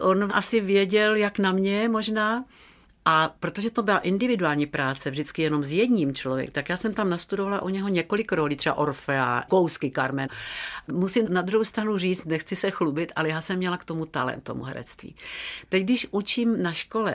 On 0.00 0.30
asi 0.34 0.60
věděl, 0.60 1.16
jak 1.16 1.38
na 1.38 1.52
mě 1.52 1.88
možná, 1.88 2.44
a 3.04 3.34
protože 3.40 3.70
to 3.70 3.82
byla 3.82 3.98
individuální 3.98 4.66
práce, 4.66 5.10
vždycky 5.10 5.42
jenom 5.42 5.64
s 5.64 5.72
jedním 5.72 6.14
člověk, 6.14 6.50
tak 6.50 6.68
já 6.68 6.76
jsem 6.76 6.94
tam 6.94 7.10
nastudovala 7.10 7.62
u 7.62 7.68
něho 7.68 7.88
několik 7.88 8.32
rolí, 8.32 8.56
třeba 8.56 8.74
Orfea, 8.74 9.44
kousky 9.48 9.90
Carmen. 9.90 10.28
Musím 10.88 11.26
na 11.28 11.42
druhou 11.42 11.64
stranu 11.64 11.98
říct, 11.98 12.24
nechci 12.24 12.56
se 12.56 12.70
chlubit, 12.70 13.12
ale 13.16 13.28
já 13.28 13.40
jsem 13.40 13.56
měla 13.56 13.76
k 13.76 13.84
tomu 13.84 14.06
talent, 14.06 14.44
tomu 14.44 14.62
herectví. 14.62 15.16
Teď, 15.68 15.82
když 15.82 16.06
učím 16.10 16.62
na 16.62 16.72
škole, 16.72 17.14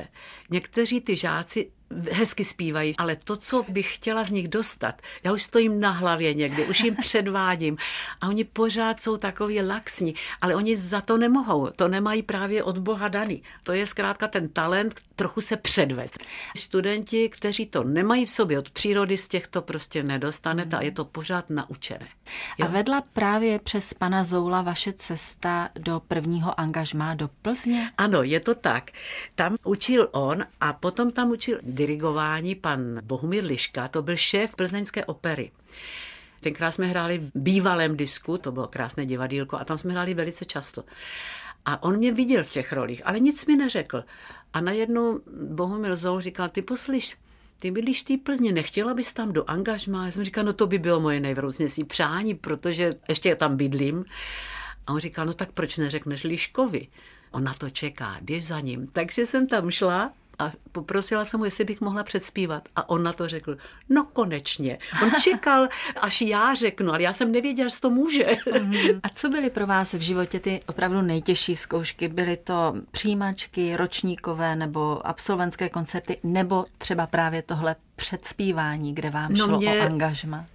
někteří 0.50 1.02
ty 1.02 1.16
žáci 1.16 1.72
hezky 2.12 2.46
zpívají, 2.46 2.96
ale 2.98 3.16
to, 3.16 3.38
co 3.38 3.66
bych 3.70 3.96
chtěla 3.96 4.24
z 4.24 4.32
nich 4.32 4.48
dostat, 4.48 5.02
já 5.24 5.34
už 5.34 5.44
stojím 5.44 5.80
na 5.80 5.92
hlavě 5.92 6.34
někdy, 6.34 6.66
už 6.66 6.80
jim 6.80 6.96
předvádím 6.96 7.78
a 8.22 8.28
oni 8.28 8.44
pořád 8.44 9.02
jsou 9.02 9.18
takový 9.18 9.62
laxní, 9.62 10.16
ale 10.42 10.56
oni 10.56 10.78
za 10.78 11.02
to 11.02 11.18
nemohou, 11.18 11.70
to 11.76 11.88
nemají 11.88 12.24
právě 12.24 12.64
od 12.64 12.78
Boha 12.78 13.08
daný. 13.08 13.44
To 13.64 13.74
je 13.74 13.88
zkrátka 13.88 14.28
ten 14.28 14.50
talent 14.50 15.02
trochu 15.20 15.42
se 15.42 15.58
předvést. 15.58 16.18
Studenti, 16.58 17.30
kteří 17.30 17.66
to 17.66 17.84
nemají 17.84 18.26
v 18.26 18.30
sobě 18.30 18.60
od 18.60 18.72
přírody, 18.72 19.18
z 19.18 19.28
těchto 19.28 19.62
prostě 19.62 20.04
nedostanete 20.04 20.78
a 20.78 20.82
je 20.82 20.92
to 20.92 21.06
pořád 21.06 21.50
naučené. 21.50 22.08
Jo? 22.58 22.66
A 22.66 22.70
vedla 22.70 23.04
právě 23.14 23.60
přes 23.60 23.94
pana 23.94 24.24
Zoula 24.24 24.62
vaše 24.62 24.94
cesta 24.94 25.70
do 25.76 26.02
prvního 26.08 26.60
angažmá 26.60 27.16
do 27.16 27.30
Plzně? 27.42 27.92
Ano, 27.98 28.24
je 28.24 28.40
to 28.40 28.56
tak. 28.56 28.92
Tam 29.36 29.56
učil 29.64 30.10
on 30.12 30.46
a 30.62 30.74
potom 30.74 31.12
tam 31.12 31.32
učil 31.32 31.60
dirigování 31.80 32.56
pan 32.56 33.00
Bohumír 33.04 33.44
Liška, 33.44 33.88
to 33.88 34.02
byl 34.02 34.18
šéf 34.18 34.56
plzeňské 34.56 35.06
opery. 35.06 35.52
Tenkrát 36.40 36.72
jsme 36.72 36.86
hráli 36.86 37.18
v 37.18 37.32
bývalém 37.36 37.98
disku, 37.98 38.38
to 38.38 38.52
bylo 38.52 38.68
krásné 38.68 39.06
divadílko, 39.06 39.58
a 39.58 39.66
tam 39.66 39.78
jsme 39.78 39.92
hráli 39.92 40.14
velice 40.14 40.46
často. 40.46 40.84
A 41.66 41.84
on 41.84 41.98
mě 41.98 42.12
viděl 42.12 42.44
v 42.44 42.50
těch 42.50 42.74
rolích, 42.74 43.02
ale 43.06 43.20
nic 43.20 43.46
mi 43.46 43.56
neřekl. 43.56 44.04
A 44.54 44.62
najednou 44.62 45.20
Bohumil 45.50 45.96
Zoul 45.96 46.22
říkal, 46.22 46.50
ty 46.50 46.62
poslyš, 46.62 47.18
ty 47.60 47.72
bydlíš 47.72 48.04
ty 48.04 48.18
Plzně, 48.18 48.52
nechtěla 48.52 48.94
bys 48.94 49.14
tam 49.14 49.34
do 49.34 49.50
angažmá? 49.50 50.06
Já 50.06 50.12
jsem 50.12 50.24
říkal, 50.24 50.44
no 50.44 50.54
to 50.54 50.68
by 50.68 50.78
bylo 50.78 51.00
moje 51.00 51.20
nejvroucnější 51.20 51.84
přání, 51.84 52.36
protože 52.36 52.94
ještě 53.10 53.36
tam 53.36 53.58
bydlím. 53.58 54.06
A 54.88 54.94
on 54.94 55.00
říkal, 55.00 55.26
no 55.26 55.34
tak 55.34 55.52
proč 55.52 55.78
neřekneš 55.78 56.24
Liškovi? 56.24 56.88
On 57.32 57.44
na 57.44 57.54
to 57.54 57.70
čeká, 57.70 58.18
běž 58.22 58.48
za 58.48 58.60
ním. 58.60 58.88
Takže 58.88 59.26
jsem 59.26 59.48
tam 59.48 59.72
šla 59.72 60.14
a 60.40 60.52
poprosila 60.72 61.26
jsem 61.26 61.38
mu, 61.38 61.46
jestli 61.46 61.66
bych 61.66 61.82
mohla 61.82 62.04
předspívat. 62.04 62.70
A 62.76 62.90
on 62.90 63.04
na 63.04 63.14
to 63.14 63.28
řekl, 63.28 63.58
no 63.90 64.06
konečně. 64.14 64.78
On 65.04 65.12
čekal, 65.24 65.68
až 66.02 66.22
já 66.22 66.56
řeknu, 66.56 66.92
ale 66.92 67.04
já 67.04 67.14
jsem 67.14 67.32
nevěděla, 67.32 67.70
že 67.70 67.80
to 67.80 67.90
může. 67.90 68.26
A 69.04 69.10
co 69.10 69.30
byly 69.30 69.50
pro 69.50 69.68
vás 69.68 69.94
v 69.94 70.02
životě 70.02 70.40
ty 70.40 70.60
opravdu 70.68 71.02
nejtěžší 71.02 71.56
zkoušky? 71.56 72.08
Byly 72.08 72.38
to 72.38 72.76
přijímačky, 72.92 73.76
ročníkové 73.76 74.56
nebo 74.56 75.08
absolventské 75.08 75.70
koncerty, 75.70 76.20
nebo 76.24 76.64
třeba 76.78 77.08
právě 77.08 77.42
tohle 77.42 77.76
předspívání, 77.96 78.96
kde 78.96 79.10
vám 79.10 79.34
no 79.34 79.46
šlo 79.46 79.58
mě, 79.58 79.80
o 79.80 79.84
angažma? 79.84 80.46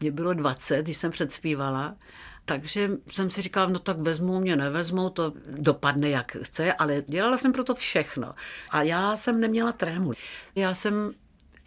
Mě 0.00 0.10
bylo 0.10 0.34
20, 0.34 0.82
když 0.82 0.96
jsem 0.96 1.10
předspívala 1.10 1.94
takže 2.44 2.90
jsem 3.06 3.30
si 3.30 3.42
říkala, 3.42 3.66
no 3.66 3.78
tak 3.78 3.98
vezmou 3.98 4.40
mě, 4.40 4.56
nevezmou, 4.56 5.10
to 5.10 5.32
dopadne 5.46 6.10
jak 6.10 6.36
chce, 6.42 6.72
ale 6.72 7.02
dělala 7.08 7.36
jsem 7.36 7.52
pro 7.52 7.64
to 7.64 7.74
všechno. 7.74 8.34
A 8.70 8.82
já 8.82 9.16
jsem 9.16 9.40
neměla 9.40 9.72
trému. 9.72 10.12
Já 10.54 10.74
jsem 10.74 11.12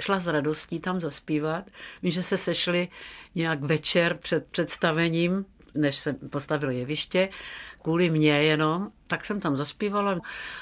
šla 0.01 0.19
s 0.19 0.27
radostí 0.27 0.79
tam 0.79 0.99
zaspívat. 0.99 1.63
Vím, 2.03 2.11
že 2.11 2.23
se 2.23 2.37
sešli 2.37 2.87
nějak 3.35 3.61
večer 3.61 4.17
před 4.17 4.45
představením, 4.45 5.45
než 5.73 5.99
se 5.99 6.13
postavilo 6.13 6.71
jeviště, 6.71 7.29
kvůli 7.81 8.09
mě 8.09 8.43
jenom, 8.43 8.91
tak 9.07 9.25
jsem 9.25 9.41
tam 9.41 9.55
zaspívala. 9.57 10.21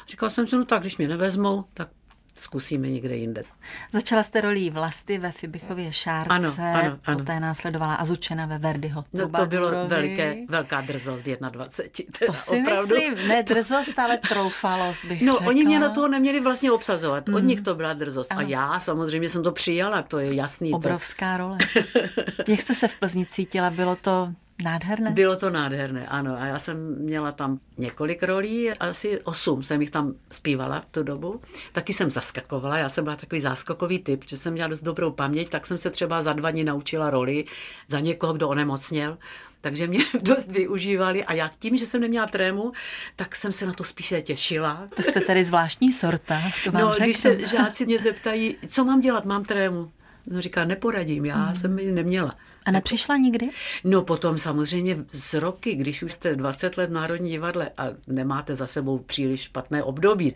Říkala 0.09 0.29
jsem 0.29 0.47
si, 0.47 0.55
no 0.55 0.65
tak 0.65 0.81
když 0.81 0.97
mě 0.97 1.07
nevezmou, 1.07 1.65
tak 1.73 1.89
zkusíme 2.35 2.89
někde 2.89 3.15
jinde. 3.15 3.43
Začala 3.91 4.23
jste 4.23 4.41
rolí 4.41 4.69
Vlasty 4.69 5.17
ve 5.17 5.31
Fibichově 5.31 5.93
šárce, 5.93 6.33
ano, 6.33 6.55
ano, 6.57 6.99
ano. 7.05 7.17
poté 7.17 7.39
následovala 7.39 7.95
Azučena 7.95 8.45
ve 8.45 8.57
Verdiho. 8.57 9.05
No 9.13 9.29
to 9.29 9.45
bylo 9.45 9.87
veliké, 9.87 10.37
velká 10.49 10.81
drzost 10.81 11.23
v 11.27 11.37
21. 11.51 12.27
To 12.27 12.33
si 12.33 12.61
opravdu, 12.61 12.95
myslím, 12.95 13.27
ne 13.27 13.43
drzost, 13.47 13.99
ale 13.99 14.17
troufalost 14.17 15.05
bych 15.05 15.21
No 15.21 15.33
řekla. 15.33 15.47
oni 15.47 15.65
mě 15.65 15.79
na 15.79 15.89
toho 15.89 16.07
neměli 16.07 16.39
vlastně 16.39 16.71
obsazovat, 16.71 17.27
mm. 17.27 17.35
od 17.35 17.39
nich 17.39 17.61
to 17.61 17.75
byla 17.75 17.93
drzost. 17.93 18.31
Ano. 18.31 18.41
A 18.41 18.43
já 18.43 18.79
samozřejmě 18.79 19.29
jsem 19.29 19.43
to 19.43 19.51
přijala, 19.51 20.01
to 20.01 20.19
je 20.19 20.33
jasný. 20.33 20.73
Obrovská 20.73 21.37
to... 21.37 21.43
role. 21.43 21.57
Jak 22.47 22.59
jste 22.59 22.75
se 22.75 22.87
v 22.87 22.99
Plzni 22.99 23.25
cítila? 23.25 23.69
Bylo 23.69 23.95
to 23.95 24.33
Nádherné? 24.63 25.11
Bylo 25.11 25.35
to 25.35 25.49
nádherné, 25.49 26.07
ano. 26.07 26.37
A 26.41 26.45
já 26.45 26.59
jsem 26.59 26.95
měla 26.99 27.31
tam 27.31 27.59
několik 27.77 28.23
rolí, 28.23 28.71
asi 28.71 29.21
osm 29.21 29.63
jsem 29.63 29.81
jich 29.81 29.89
tam 29.89 30.13
zpívala 30.31 30.79
v 30.79 30.85
tu 30.85 31.03
dobu. 31.03 31.41
Taky 31.71 31.93
jsem 31.93 32.11
zaskakovala, 32.11 32.77
já 32.77 32.89
jsem 32.89 33.03
byla 33.03 33.15
takový 33.15 33.41
záskokový 33.41 33.99
typ, 33.99 34.23
že 34.27 34.37
jsem 34.37 34.53
měla 34.53 34.67
dost 34.67 34.81
dobrou 34.81 35.11
paměť, 35.11 35.49
tak 35.49 35.67
jsem 35.67 35.77
se 35.77 35.89
třeba 35.89 36.21
za 36.21 36.33
dva 36.33 36.51
dny 36.51 36.63
naučila 36.63 37.09
roli 37.09 37.45
za 37.87 37.99
někoho, 37.99 38.33
kdo 38.33 38.49
onemocněl. 38.49 39.17
Takže 39.61 39.87
mě 39.87 39.99
dost 40.21 40.51
využívali 40.51 41.23
a 41.23 41.33
já 41.33 41.51
tím, 41.59 41.77
že 41.77 41.85
jsem 41.85 42.01
neměla 42.01 42.27
trému, 42.27 42.71
tak 43.15 43.35
jsem 43.35 43.51
se 43.51 43.65
na 43.65 43.73
to 43.73 43.83
spíše 43.83 44.21
těšila. 44.21 44.87
To 44.95 45.01
jste 45.01 45.21
tady 45.21 45.43
zvláštní 45.43 45.93
sorta, 45.93 46.41
to 46.63 46.71
vám 46.71 46.81
No, 46.81 46.93
řeknu. 46.93 47.05
když 47.05 47.19
se 47.19 47.45
žáci 47.47 47.85
mě 47.85 47.99
zeptají, 47.99 48.55
co 48.67 48.85
mám 48.85 49.01
dělat, 49.01 49.25
mám 49.25 49.45
trému. 49.45 49.91
No 50.27 50.41
říká, 50.41 50.65
neporadím, 50.65 51.25
já 51.25 51.45
mm. 51.49 51.55
jsem 51.55 51.79
ji 51.79 51.91
neměla. 51.91 52.35
A 52.65 52.71
nepřišla 52.71 53.17
nikdy? 53.17 53.49
No 53.83 54.01
potom 54.01 54.37
samozřejmě 54.37 54.97
z 55.11 55.33
roky, 55.33 55.75
když 55.75 56.03
už 56.03 56.13
jste 56.13 56.35
20 56.35 56.77
let 56.77 56.89
v 56.89 56.93
Národní 56.93 57.29
divadle 57.29 57.69
a 57.77 57.87
nemáte 58.07 58.55
za 58.55 58.67
sebou 58.67 58.97
příliš 58.97 59.41
špatné 59.41 59.83
období, 59.83 60.35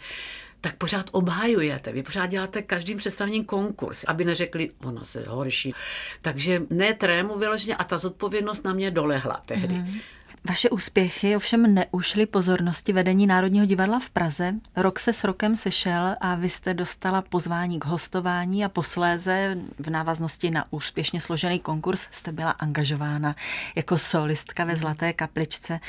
tak 0.61 0.75
pořád 0.75 1.09
obhajujete. 1.11 1.91
Vy 1.91 2.03
pořád 2.03 2.25
děláte 2.25 2.61
každým 2.61 2.97
představením 2.97 3.45
konkurs, 3.45 4.03
aby 4.03 4.25
neřekli, 4.25 4.71
ono 4.83 5.05
se 5.05 5.23
horší. 5.27 5.73
Takže 6.21 6.61
ne 6.69 6.93
trému 6.93 7.37
vyloženě 7.37 7.75
a 7.75 7.83
ta 7.83 7.97
zodpovědnost 7.97 8.63
na 8.65 8.73
mě 8.73 8.91
dolehla 8.91 9.41
tehdy. 9.45 9.73
Mm. 9.73 9.99
Vaše 10.45 10.69
úspěchy 10.69 11.35
ovšem 11.35 11.73
neušly 11.73 12.25
pozornosti 12.25 12.93
vedení 12.93 13.27
Národního 13.27 13.65
divadla 13.65 13.99
v 13.99 14.09
Praze. 14.09 14.53
Rok 14.75 14.99
se 14.99 15.13
s 15.13 15.23
rokem 15.23 15.55
sešel 15.55 16.15
a 16.21 16.35
vy 16.35 16.49
jste 16.49 16.73
dostala 16.73 17.21
pozvání 17.21 17.79
k 17.79 17.85
hostování 17.85 18.65
a 18.65 18.69
posléze 18.69 19.57
v 19.79 19.89
návaznosti 19.89 20.51
na 20.51 20.65
úspěšně 20.69 21.21
složený 21.21 21.59
konkurs 21.59 22.07
jste 22.11 22.31
byla 22.31 22.51
angažována 22.51 23.35
jako 23.75 23.97
solistka 23.97 24.65
ve 24.65 24.75
Zlaté 24.75 25.13
kapličce. 25.13 25.79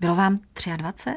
Bylo 0.00 0.14
vám 0.16 0.38
23? 0.76 1.10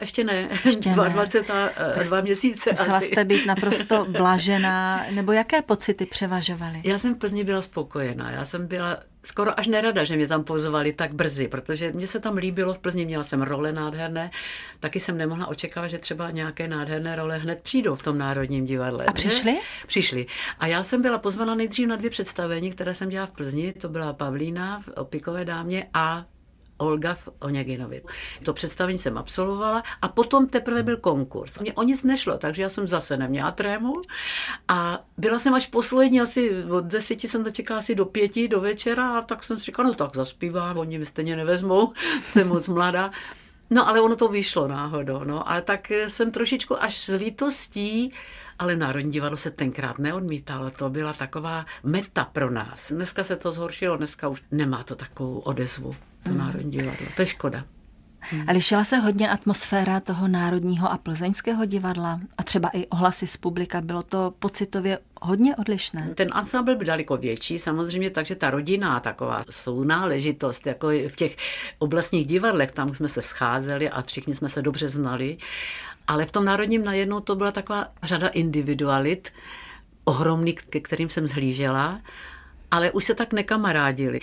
Ještě 0.00 0.24
ne, 0.24 0.48
Ještě 0.64 0.90
22 0.90 1.54
ne. 1.54 1.70
a 1.94 2.02
dva 2.02 2.20
měsíce 2.20 2.70
Musela 2.70 2.96
asi. 2.96 3.06
jste 3.06 3.24
být 3.24 3.46
naprosto 3.46 4.04
blažená, 4.10 5.06
nebo 5.10 5.32
jaké 5.32 5.62
pocity 5.62 6.06
převažovaly? 6.06 6.80
Já 6.84 6.98
jsem 6.98 7.14
v 7.14 7.18
Plzni 7.18 7.44
byla 7.44 7.62
spokojená, 7.62 8.30
já 8.30 8.44
jsem 8.44 8.66
byla 8.66 8.96
skoro 9.24 9.60
až 9.60 9.66
nerada, 9.66 10.04
že 10.04 10.16
mě 10.16 10.28
tam 10.28 10.44
pozvali 10.44 10.92
tak 10.92 11.14
brzy, 11.14 11.48
protože 11.48 11.92
mě 11.92 12.06
se 12.06 12.20
tam 12.20 12.36
líbilo 12.36 12.74
v 12.74 12.78
Plzni, 12.78 13.04
měla 13.04 13.24
jsem 13.24 13.42
role 13.42 13.72
nádherné, 13.72 14.30
taky 14.80 15.00
jsem 15.00 15.18
nemohla 15.18 15.46
očekávat, 15.46 15.88
že 15.88 15.98
třeba 15.98 16.30
nějaké 16.30 16.68
nádherné 16.68 17.16
role 17.16 17.38
hned 17.38 17.60
přijdou 17.62 17.94
v 17.94 18.02
tom 18.02 18.18
Národním 18.18 18.64
divadle. 18.64 19.04
A 19.04 19.12
přišli? 19.12 19.58
Přišli. 19.86 20.26
A 20.58 20.66
já 20.66 20.82
jsem 20.82 21.02
byla 21.02 21.18
pozvána 21.18 21.54
nejdřív 21.54 21.88
na 21.88 21.96
dvě 21.96 22.10
představení, 22.10 22.72
které 22.72 22.94
jsem 22.94 23.08
dělala 23.08 23.26
v 23.26 23.30
Plzni, 23.30 23.72
to 23.72 23.88
byla 23.88 24.12
Pavlína 24.12 24.80
v 24.80 24.88
Opikové 24.88 25.44
dámě 25.44 25.86
a 25.94 26.24
Olga 26.76 27.16
Oněginovi. 27.38 28.02
To 28.44 28.52
představení 28.52 28.98
jsem 28.98 29.18
absolvovala 29.18 29.82
a 30.02 30.08
potom 30.08 30.46
teprve 30.46 30.82
byl 30.82 30.96
konkurs. 30.96 31.58
Mně 31.58 31.72
o 31.72 31.82
nic 31.82 32.02
nešlo, 32.02 32.38
takže 32.38 32.62
já 32.62 32.68
jsem 32.68 32.88
zase 32.88 33.16
neměla 33.16 33.50
trému 33.50 34.00
a 34.68 35.04
byla 35.16 35.38
jsem 35.38 35.54
až 35.54 35.66
poslední, 35.66 36.20
asi 36.20 36.64
od 36.64 36.84
deseti 36.84 37.28
jsem 37.28 37.44
dočekala 37.44 37.78
asi 37.78 37.94
do 37.94 38.04
pěti, 38.04 38.48
do 38.48 38.60
večera 38.60 39.18
a 39.18 39.22
tak 39.22 39.44
jsem 39.44 39.58
si 39.58 39.64
říkala, 39.64 39.88
no 39.88 39.94
tak 39.94 40.16
zaspívám, 40.16 40.78
oni 40.78 40.98
mi 40.98 41.06
stejně 41.06 41.36
nevezmou, 41.36 41.92
jsem 42.32 42.48
moc 42.48 42.68
mladá. 42.68 43.10
No 43.70 43.88
ale 43.88 44.00
ono 44.00 44.16
to 44.16 44.28
vyšlo 44.28 44.68
náhodou, 44.68 45.24
no. 45.24 45.50
Ale 45.50 45.62
tak 45.62 45.90
jsem 45.90 46.30
trošičku 46.30 46.82
až 46.82 46.98
s 46.98 47.14
lítostí 47.14 48.12
ale 48.58 48.76
Národní 48.76 49.12
divadlo 49.12 49.36
se 49.36 49.50
tenkrát 49.50 49.98
neodmítalo, 49.98 50.70
to 50.70 50.90
byla 50.90 51.12
taková 51.12 51.66
meta 51.82 52.24
pro 52.24 52.50
nás. 52.50 52.92
Dneska 52.92 53.24
se 53.24 53.36
to 53.36 53.52
zhoršilo, 53.52 53.96
dneska 53.96 54.28
už 54.28 54.42
nemá 54.50 54.82
to 54.82 54.96
takovou 54.96 55.38
odezvu 55.38 55.96
to 56.22 56.30
mm. 56.30 56.38
Národní 56.38 56.70
divadlo. 56.70 57.06
To 57.16 57.22
je 57.22 57.26
škoda. 57.26 57.64
Hmm. 58.24 58.44
A 58.48 58.52
lišila 58.52 58.84
se 58.84 58.96
hodně 58.96 59.30
atmosféra 59.30 60.00
toho 60.00 60.28
Národního 60.28 60.92
a 60.92 60.98
Plzeňského 60.98 61.64
divadla 61.64 62.20
a 62.38 62.42
třeba 62.42 62.70
i 62.72 62.86
ohlasy 62.86 63.26
z 63.26 63.36
publika. 63.36 63.80
Bylo 63.80 64.02
to 64.02 64.34
pocitově 64.38 64.98
hodně 65.22 65.56
odlišné. 65.56 66.08
Ten 66.14 66.28
ansábl 66.32 66.76
byl 66.76 66.86
daleko 66.86 67.16
větší, 67.16 67.58
samozřejmě, 67.58 68.10
takže 68.10 68.34
ta 68.34 68.50
rodina, 68.50 69.00
taková 69.00 69.42
sounáležitost, 69.50 70.66
jako 70.66 70.88
v 70.88 71.16
těch 71.16 71.36
oblastních 71.78 72.26
divadlech, 72.26 72.72
tam 72.72 72.94
jsme 72.94 73.08
se 73.08 73.22
scházeli 73.22 73.90
a 73.90 74.02
všichni 74.02 74.34
jsme 74.34 74.48
se 74.48 74.62
dobře 74.62 74.88
znali. 74.88 75.36
Ale 76.06 76.26
v 76.26 76.30
tom 76.30 76.44
Národním 76.44 76.84
najednou 76.84 77.20
to 77.20 77.36
byla 77.36 77.52
taková 77.52 77.88
řada 78.02 78.28
individualit, 78.28 79.32
ohromný, 80.04 80.52
ke 80.52 80.80
kterým 80.80 81.08
jsem 81.08 81.26
zhlížela, 81.26 82.00
ale 82.70 82.90
už 82.90 83.04
se 83.04 83.14
tak 83.14 83.32
nekamarádili. 83.32 84.20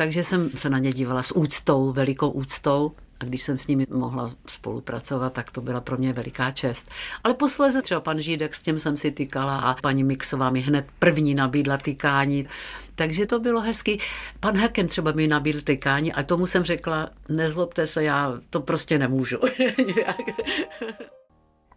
Takže 0.00 0.24
jsem 0.24 0.50
se 0.50 0.70
na 0.70 0.78
ně 0.78 0.92
dívala 0.92 1.22
s 1.22 1.36
úctou, 1.36 1.92
velikou 1.92 2.30
úctou. 2.30 2.92
A 3.20 3.24
když 3.24 3.42
jsem 3.42 3.58
s 3.58 3.66
nimi 3.66 3.86
mohla 3.90 4.34
spolupracovat, 4.46 5.32
tak 5.32 5.50
to 5.50 5.60
byla 5.60 5.80
pro 5.80 5.96
mě 5.96 6.12
veliká 6.12 6.50
čest. 6.50 6.90
Ale 7.24 7.34
posléze 7.34 7.82
třeba 7.82 8.00
pan 8.00 8.20
Žídek, 8.20 8.54
s 8.54 8.60
tím 8.60 8.78
jsem 8.78 8.96
si 8.96 9.10
tykala 9.10 9.58
a 9.58 9.74
paní 9.74 10.04
Mixová 10.04 10.50
mi 10.50 10.60
hned 10.60 10.86
první 10.98 11.34
nabídla 11.34 11.76
tykání. 11.76 12.46
Takže 12.94 13.26
to 13.26 13.40
bylo 13.40 13.60
hezky. 13.60 13.98
Pan 14.40 14.56
Haken 14.56 14.86
třeba 14.86 15.12
mi 15.12 15.26
nabídl 15.26 15.60
tykání 15.60 16.12
a 16.12 16.22
tomu 16.22 16.46
jsem 16.46 16.64
řekla, 16.64 17.10
nezlobte 17.28 17.86
se, 17.86 18.04
já 18.04 18.34
to 18.50 18.60
prostě 18.60 18.98
nemůžu. 18.98 19.38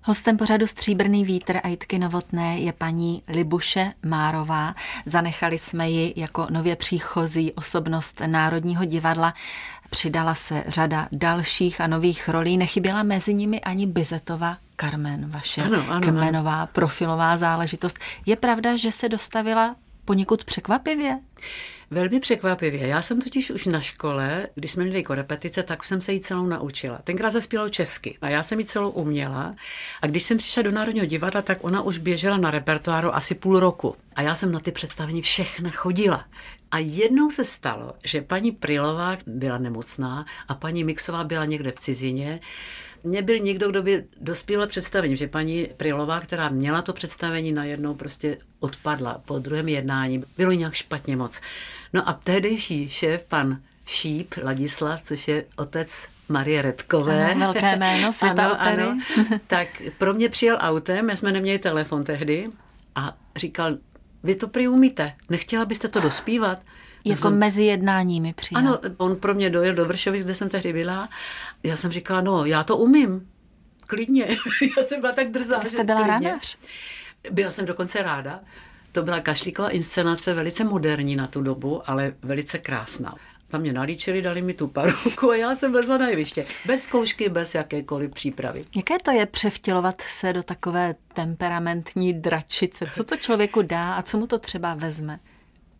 Hostem 0.06 0.38
pořadu 0.38 0.68
Stříbrný 0.68 1.26
vítr 1.26 1.60
a 1.64 1.68
Jitky 1.68 2.00
Novotné 2.00 2.60
je 2.60 2.74
paní 2.74 3.24
Libuše 3.28 3.94
Márová. 4.06 4.76
Zanechali 5.06 5.58
jsme 5.58 5.90
ji 5.90 6.14
jako 6.16 6.48
nově 6.50 6.76
příchozí 6.76 7.52
osobnost 7.52 8.22
Národního 8.28 8.86
divadla. 8.86 9.34
Přidala 9.90 10.36
se 10.36 10.64
řada 10.68 11.08
dalších 11.12 11.82
a 11.82 11.88
nových 11.88 12.30
rolí. 12.30 12.58
Nechyběla 12.58 13.04
mezi 13.04 13.34
nimi 13.34 13.62
ani 13.62 13.88
Bizetova 13.88 14.58
Carmen, 14.82 15.30
vaše 15.30 15.62
ano, 15.62 15.84
ano, 15.90 16.08
kmenová 16.08 16.58
ano. 16.58 16.70
profilová 16.72 17.38
záležitost. 17.38 18.00
Je 18.26 18.36
pravda, 18.36 18.78
že 18.78 18.92
se 18.92 19.10
dostavila 19.10 19.76
poněkud 20.06 20.44
překvapivě? 20.44 21.20
Velmi 21.94 22.20
překvapivě. 22.20 22.88
Já 22.88 23.02
jsem 23.02 23.22
totiž 23.22 23.52
už 23.52 23.66
na 23.66 23.82
škole, 23.82 24.48
když 24.56 24.72
jsme 24.72 24.84
měli 24.84 25.04
korepetice, 25.04 25.64
tak 25.64 25.84
jsem 25.84 26.02
se 26.02 26.14
jí 26.14 26.20
celou 26.20 26.46
naučila. 26.46 27.00
Tenkrát 27.04 27.30
zaspívala 27.30 27.70
česky 27.70 28.18
a 28.22 28.30
já 28.30 28.44
jsem 28.44 28.60
ji 28.60 28.66
celou 28.66 28.90
uměla. 28.90 29.56
A 30.02 30.08
když 30.08 30.24
jsem 30.24 30.38
přišla 30.38 30.64
do 30.64 30.72
Národního 30.72 31.06
divadla, 31.06 31.42
tak 31.42 31.58
ona 31.62 31.82
už 31.82 31.98
běžela 31.98 32.38
na 32.38 32.52
repertoáru 32.52 33.16
asi 33.16 33.36
půl 33.36 33.60
roku. 33.60 33.96
A 34.16 34.22
já 34.22 34.36
jsem 34.36 34.52
na 34.52 34.60
ty 34.60 34.72
představení 34.72 35.22
všechny 35.22 35.72
chodila. 35.72 36.26
A 36.72 36.78
jednou 36.78 37.32
se 37.32 37.46
stalo, 37.46 37.94
že 38.04 38.22
paní 38.22 38.52
Prilová 38.52 39.18
byla 39.28 39.58
nemocná 39.58 40.26
a 40.48 40.56
paní 40.56 40.84
Mixová 40.84 41.24
byla 41.24 41.46
někde 41.46 41.72
v 41.72 41.80
cizině 41.80 42.40
mě 43.04 43.22
byl 43.22 43.40
někdo, 43.40 43.70
kdo 43.70 43.84
by 43.84 44.06
dospěl 44.22 44.68
představení, 44.68 45.18
že 45.18 45.28
paní 45.28 45.68
Prilová, 45.78 46.20
která 46.20 46.50
měla 46.50 46.82
to 46.82 46.94
představení, 46.94 47.52
najednou 47.52 47.94
prostě 47.94 48.38
odpadla 48.60 49.22
po 49.26 49.40
druhém 49.40 49.70
jednání. 49.70 50.24
Bylo 50.38 50.52
nějak 50.52 50.74
špatně 50.74 51.16
moc. 51.16 51.42
No 51.94 52.10
a 52.10 52.14
tehdejší 52.14 52.90
šéf, 52.90 53.24
pan 53.24 53.62
Šíp, 53.86 54.34
Ladislav, 54.44 55.02
což 55.02 55.28
je 55.28 55.46
otec 55.56 56.08
Marie 56.30 56.62
Redkové. 56.62 57.32
Ano, 57.32 57.40
velké 57.40 57.76
jméno 57.76 58.14
světa 58.14 58.46
ano, 58.46 58.54
opery. 58.54 58.82
Ano, 58.84 59.00
tak 59.48 59.68
pro 59.98 60.14
mě 60.14 60.30
přijel 60.30 60.58
autem, 60.60 61.06
my 61.06 61.18
jsme 61.18 61.32
neměli 61.32 61.60
telefon 61.60 62.04
tehdy 62.04 62.50
a 62.96 63.18
říkal, 63.36 63.78
vy 64.24 64.36
to 64.36 64.48
prý 64.48 64.68
umíte, 64.68 65.14
nechtěla 65.30 65.66
byste 65.66 65.88
to 65.88 66.00
dospívat? 66.00 66.62
Jako 67.06 67.22
jsem... 67.22 67.40
mezi 67.40 67.64
jednáními 67.64 68.34
přijel. 68.34 68.60
Ano, 68.60 68.80
on 68.98 69.16
pro 69.16 69.34
mě 69.34 69.50
dojel 69.50 69.76
do 69.76 69.86
Vršovic, 69.86 70.24
kde 70.24 70.36
jsem 70.36 70.50
tehdy 70.50 70.74
byla. 70.74 71.10
Já 71.64 71.76
jsem 71.76 71.92
říkala, 71.92 72.22
no, 72.22 72.46
já 72.46 72.64
to 72.64 72.78
umím. 72.78 73.30
Klidně. 73.88 74.28
já 74.78 74.84
jsem 74.84 75.02
byla 75.02 75.14
tak 75.14 75.32
drzá. 75.32 75.60
Vy 75.60 75.70
jste 75.70 75.84
byla 75.84 76.08
rádař? 76.08 76.58
Byla 77.32 77.52
jsem 77.52 77.66
dokonce 77.66 78.04
ráda. 78.04 78.40
To 78.92 79.04
byla 79.04 79.20
kašlíková 79.20 79.70
inscenace, 79.70 80.34
velice 80.34 80.64
moderní 80.64 81.16
na 81.16 81.28
tu 81.28 81.42
dobu, 81.42 81.90
ale 81.90 82.14
velice 82.22 82.58
krásná. 82.58 83.16
Tam 83.50 83.62
mě 83.62 83.74
nalíčili, 83.74 84.22
dali 84.22 84.42
mi 84.42 84.54
tu 84.54 84.68
paruku 84.68 85.30
a 85.30 85.36
já 85.36 85.56
jsem 85.56 85.74
vezla 85.74 85.98
na 85.98 86.08
jeviště. 86.08 86.46
Bez 86.66 86.84
zkoušky, 86.84 87.30
bez 87.30 87.56
jakékoliv 87.56 88.12
přípravy. 88.12 88.66
Jaké 88.76 89.00
to 89.00 89.12
je 89.12 89.26
převtělovat 89.26 90.02
se 90.02 90.34
do 90.34 90.44
takové 90.44 90.96
temperamentní 91.14 92.14
dračice? 92.14 92.86
Co 92.92 93.04
to 93.04 93.18
člověku 93.18 93.62
dá 93.62 93.94
a 93.94 94.02
co 94.02 94.18
mu 94.18 94.28
to 94.28 94.40
třeba 94.40 94.74
vezme? 94.74 95.20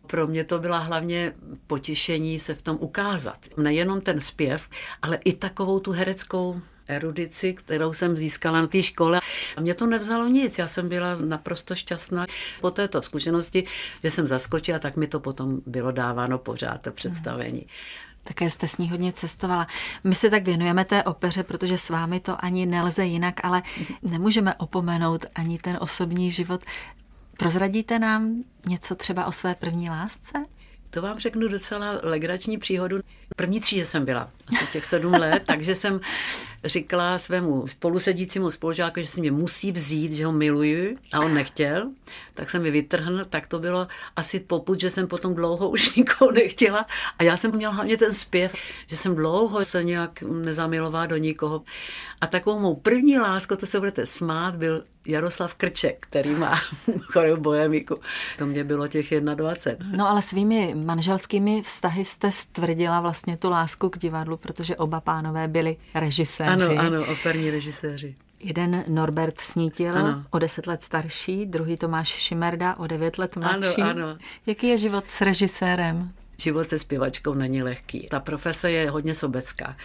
Pro 0.06 0.26
mě 0.26 0.44
to 0.44 0.58
byla 0.58 0.78
hlavně 0.78 1.32
potěšení 1.66 2.40
se 2.40 2.54
v 2.54 2.62
tom 2.62 2.76
ukázat. 2.80 3.38
Nejenom 3.56 4.00
ten 4.00 4.20
zpěv, 4.20 4.68
ale 5.02 5.18
i 5.24 5.32
takovou 5.32 5.80
tu 5.80 5.92
hereckou 5.92 6.60
erudici, 6.88 7.54
kterou 7.54 7.92
jsem 7.92 8.16
získala 8.16 8.60
na 8.60 8.66
té 8.66 8.82
škole. 8.82 9.20
A 9.56 9.60
mě 9.60 9.74
to 9.74 9.86
nevzalo 9.86 10.28
nic, 10.28 10.58
já 10.58 10.66
jsem 10.66 10.88
byla 10.88 11.16
naprosto 11.16 11.74
šťastná 11.74 12.26
po 12.60 12.70
této 12.70 13.02
zkušenosti, 13.02 13.64
že 14.02 14.10
jsem 14.10 14.26
zaskočila, 14.26 14.78
tak 14.78 14.96
mi 14.96 15.06
to 15.06 15.20
potom 15.20 15.60
bylo 15.66 15.92
dáváno 15.92 16.38
pořád, 16.38 16.80
to 16.80 16.92
představení. 16.92 17.66
Také 18.24 18.50
jste 18.50 18.68
s 18.68 18.78
ní 18.78 18.90
hodně 18.90 19.12
cestovala. 19.12 19.66
My 20.04 20.14
se 20.14 20.30
tak 20.30 20.44
věnujeme 20.44 20.84
té 20.84 21.02
opeře, 21.02 21.42
protože 21.42 21.78
s 21.78 21.88
vámi 21.88 22.20
to 22.20 22.44
ani 22.44 22.66
nelze 22.66 23.04
jinak, 23.04 23.34
ale 23.42 23.62
nemůžeme 24.02 24.54
opomenout 24.54 25.26
ani 25.34 25.58
ten 25.58 25.78
osobní 25.80 26.30
život. 26.30 26.64
Prozradíte 27.38 27.98
nám 27.98 28.44
něco 28.66 28.94
třeba 28.94 29.26
o 29.26 29.32
své 29.32 29.54
první 29.54 29.90
lásce? 29.90 30.44
To 30.94 31.02
vám 31.02 31.18
řeknu 31.18 31.48
docela 31.48 32.00
legrační 32.02 32.58
příhodu. 32.58 32.98
První 33.36 33.60
třídě 33.60 33.86
jsem 33.86 34.04
byla, 34.04 34.30
asi 34.48 34.66
těch 34.72 34.84
sedm 34.84 35.12
let, 35.12 35.42
takže 35.46 35.74
jsem 35.74 36.00
říkala 36.64 37.18
svému 37.18 37.66
spolusedícímu 37.66 38.50
spolužáku, 38.50 39.00
že 39.00 39.06
si 39.06 39.20
mě 39.20 39.32
musí 39.32 39.72
vzít, 39.72 40.12
že 40.12 40.26
ho 40.26 40.32
miluju 40.32 40.96
a 41.12 41.20
on 41.20 41.34
nechtěl, 41.34 41.90
tak 42.34 42.50
jsem 42.50 42.62
mi 42.62 42.70
vytrhl, 42.70 43.24
tak 43.24 43.46
to 43.46 43.58
bylo 43.58 43.88
asi 44.16 44.40
poput, 44.40 44.80
že 44.80 44.90
jsem 44.90 45.06
potom 45.06 45.34
dlouho 45.34 45.70
už 45.70 45.94
nikoho 45.96 46.32
nechtěla 46.32 46.86
a 47.18 47.22
já 47.22 47.36
jsem 47.36 47.52
měla 47.52 47.72
hlavně 47.72 47.96
ten 47.96 48.14
zpěv, 48.14 48.54
že 48.86 48.96
jsem 48.96 49.14
dlouho 49.14 49.64
se 49.64 49.84
nějak 49.84 50.22
nezamilovala 50.22 51.06
do 51.06 51.16
nikoho. 51.16 51.62
A 52.20 52.26
takovou 52.26 52.58
mou 52.58 52.74
první 52.74 53.18
lásku, 53.18 53.56
to 53.56 53.66
se 53.66 53.78
budete 53.78 54.06
smát, 54.06 54.56
byl 54.56 54.84
Jaroslav 55.06 55.54
Krček, 55.54 55.96
který 56.00 56.30
má 56.30 56.54
chorou 57.00 57.36
bohemiku. 57.36 58.00
To 58.38 58.46
mě 58.46 58.64
bylo 58.64 58.88
těch 58.88 59.20
21. 59.20 59.96
No 59.96 60.10
ale 60.10 60.22
svými 60.22 60.72
manželskými 60.84 61.62
vztahy 61.62 62.04
jste 62.04 62.30
stvrdila 62.30 63.00
vlastně 63.00 63.36
tu 63.36 63.50
lásku 63.50 63.88
k 63.88 63.98
divadlu, 63.98 64.36
protože 64.36 64.76
oba 64.76 65.00
pánové 65.00 65.48
byli 65.48 65.76
režiséři. 65.94 66.64
Ano, 66.76 66.80
ano, 66.80 67.12
operní 67.12 67.50
režiséři. 67.50 68.14
Jeden 68.40 68.84
Norbert 68.88 69.40
Snítil, 69.40 69.98
ano. 69.98 70.24
o 70.30 70.38
deset 70.38 70.66
let 70.66 70.82
starší, 70.82 71.46
druhý 71.46 71.76
Tomáš 71.76 72.08
Šimerda, 72.08 72.76
o 72.76 72.86
devět 72.86 73.18
let 73.18 73.36
mladší. 73.36 73.82
Ano, 73.82 74.06
ano. 74.06 74.18
Jaký 74.46 74.66
je 74.66 74.78
život 74.78 75.08
s 75.08 75.20
režisérem? 75.20 76.12
Život 76.36 76.68
se 76.68 76.78
zpěvačkou 76.78 77.34
není 77.34 77.62
lehký. 77.62 78.06
Ta 78.10 78.20
profese 78.20 78.70
je 78.70 78.90
hodně 78.90 79.14
sobecká. 79.14 79.76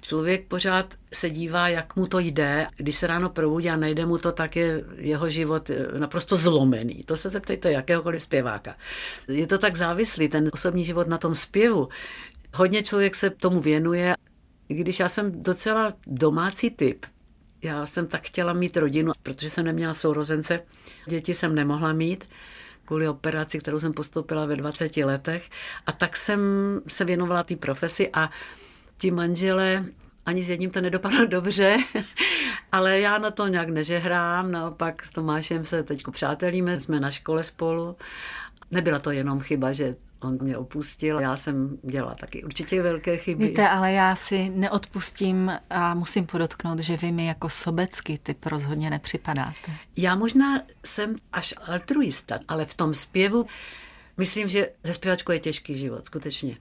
Člověk 0.00 0.46
pořád 0.48 0.94
se 1.14 1.30
dívá, 1.30 1.68
jak 1.68 1.96
mu 1.96 2.06
to 2.06 2.18
jde. 2.18 2.66
Když 2.76 2.96
se 2.96 3.06
ráno 3.06 3.30
probudí 3.30 3.70
a 3.70 3.76
najde 3.76 4.06
mu 4.06 4.18
to, 4.18 4.32
tak 4.32 4.56
je 4.56 4.84
jeho 4.96 5.30
život 5.30 5.70
eh, 5.70 5.98
naprosto 5.98 6.36
zlomený. 6.36 7.02
To 7.04 7.16
se 7.16 7.30
zeptejte 7.30 7.72
jakéhokoliv 7.72 8.22
zpěváka. 8.22 8.76
Je 9.28 9.46
to 9.46 9.58
tak 9.58 9.76
závislý, 9.76 10.28
ten 10.28 10.50
osobní 10.52 10.84
život 10.84 11.08
na 11.08 11.18
tom 11.18 11.34
zpěvu. 11.34 11.88
Hodně 12.54 12.82
člověk 12.82 13.14
se 13.14 13.30
tomu 13.30 13.60
věnuje. 13.60 14.14
Když 14.68 15.00
já 15.00 15.08
jsem 15.08 15.42
docela 15.42 15.92
domácí 16.06 16.70
typ, 16.70 17.06
já 17.62 17.86
jsem 17.86 18.06
tak 18.06 18.26
chtěla 18.26 18.52
mít 18.52 18.76
rodinu, 18.76 19.12
protože 19.22 19.50
jsem 19.50 19.64
neměla 19.64 19.94
sourozence, 19.94 20.60
děti 21.08 21.34
jsem 21.34 21.54
nemohla 21.54 21.92
mít 21.92 22.24
kvůli 22.84 23.08
operaci, 23.08 23.58
kterou 23.58 23.80
jsem 23.80 23.92
postoupila 23.92 24.46
ve 24.46 24.56
20 24.56 24.96
letech. 24.96 25.50
A 25.86 25.92
tak 25.92 26.16
jsem 26.16 26.40
se 26.88 27.04
věnovala 27.04 27.42
té 27.42 27.56
profesi 27.56 28.10
a 28.12 28.30
ti 28.98 29.10
manžele, 29.10 29.84
ani 30.26 30.44
s 30.44 30.48
jedním 30.48 30.70
to 30.70 30.80
nedopadlo 30.80 31.26
dobře, 31.28 31.76
ale 32.72 33.00
já 33.00 33.18
na 33.18 33.30
to 33.30 33.46
nějak 33.46 33.68
nežehrám, 33.68 34.52
naopak 34.52 35.04
s 35.04 35.10
Tomášem 35.10 35.64
se 35.64 35.82
teď 35.82 36.02
přátelíme, 36.12 36.80
jsme 36.80 37.00
na 37.00 37.10
škole 37.10 37.44
spolu. 37.44 37.96
Nebyla 38.70 38.98
to 38.98 39.10
jenom 39.10 39.40
chyba, 39.40 39.72
že 39.72 39.96
on 40.24 40.38
mě 40.40 40.56
opustil. 40.56 41.20
Já 41.20 41.36
jsem 41.36 41.78
dělala 41.82 42.14
taky 42.14 42.44
určitě 42.44 42.82
velké 42.82 43.16
chyby. 43.16 43.46
Víte, 43.46 43.68
ale 43.68 43.92
já 43.92 44.16
si 44.16 44.50
neodpustím 44.50 45.52
a 45.70 45.94
musím 45.94 46.26
podotknout, 46.26 46.78
že 46.78 46.96
vy 46.96 47.12
mi 47.12 47.26
jako 47.26 47.48
sobecký 47.48 48.18
typ 48.18 48.46
rozhodně 48.46 48.90
nepřipadáte. 48.90 49.72
Já 49.96 50.14
možná 50.14 50.62
jsem 50.84 51.16
až 51.32 51.54
altruista, 51.66 52.38
ale 52.48 52.64
v 52.64 52.74
tom 52.74 52.94
zpěvu 52.94 53.46
myslím, 54.16 54.48
že 54.48 54.70
ze 54.84 54.94
zpěvačkou 54.94 55.32
je 55.32 55.38
těžký 55.38 55.78
život, 55.78 56.06
skutečně. 56.06 56.56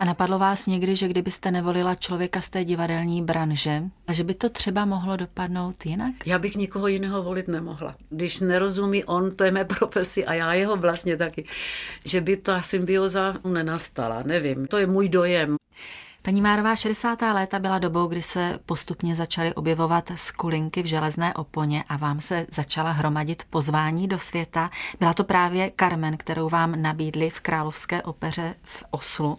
A 0.00 0.04
napadlo 0.04 0.38
vás 0.38 0.66
někdy, 0.66 0.96
že 0.96 1.08
kdybyste 1.08 1.50
nevolila 1.50 1.94
člověka 1.94 2.40
z 2.40 2.50
té 2.50 2.64
divadelní 2.64 3.22
branže, 3.22 3.82
a 4.06 4.12
že 4.12 4.24
by 4.24 4.34
to 4.34 4.48
třeba 4.48 4.84
mohlo 4.84 5.16
dopadnout 5.16 5.86
jinak? 5.86 6.14
Já 6.26 6.38
bych 6.38 6.56
nikoho 6.56 6.88
jiného 6.88 7.22
volit 7.22 7.48
nemohla. 7.48 7.94
Když 8.10 8.40
nerozumí 8.40 9.04
on, 9.04 9.36
to 9.36 9.44
je 9.44 9.50
mé 9.50 9.64
profesi 9.64 10.26
a 10.26 10.34
já 10.34 10.54
jeho 10.54 10.76
vlastně 10.76 11.16
taky, 11.16 11.44
že 12.04 12.20
by 12.20 12.36
ta 12.36 12.62
symbioza 12.62 13.34
nenastala, 13.44 14.22
nevím. 14.22 14.66
To 14.66 14.78
je 14.78 14.86
můj 14.86 15.08
dojem. 15.08 15.56
Paní 16.22 16.40
Márová 16.40 16.76
60. 16.76 17.22
léta 17.22 17.58
byla 17.58 17.78
dobou, 17.78 18.06
kdy 18.06 18.22
se 18.22 18.58
postupně 18.66 19.14
začaly 19.14 19.54
objevovat 19.54 20.12
skulinky 20.14 20.82
v 20.82 20.86
železné 20.86 21.34
oponě 21.34 21.84
a 21.88 21.96
vám 21.96 22.20
se 22.20 22.46
začala 22.50 22.90
hromadit 22.90 23.42
pozvání 23.50 24.08
do 24.08 24.18
světa. 24.18 24.70
Byla 24.98 25.14
to 25.14 25.24
právě 25.24 25.72
Carmen, 25.80 26.16
kterou 26.16 26.48
vám 26.48 26.82
nabídli 26.82 27.30
v 27.30 27.40
Královské 27.40 28.02
opeře 28.02 28.54
v 28.62 28.84
Oslu. 28.90 29.38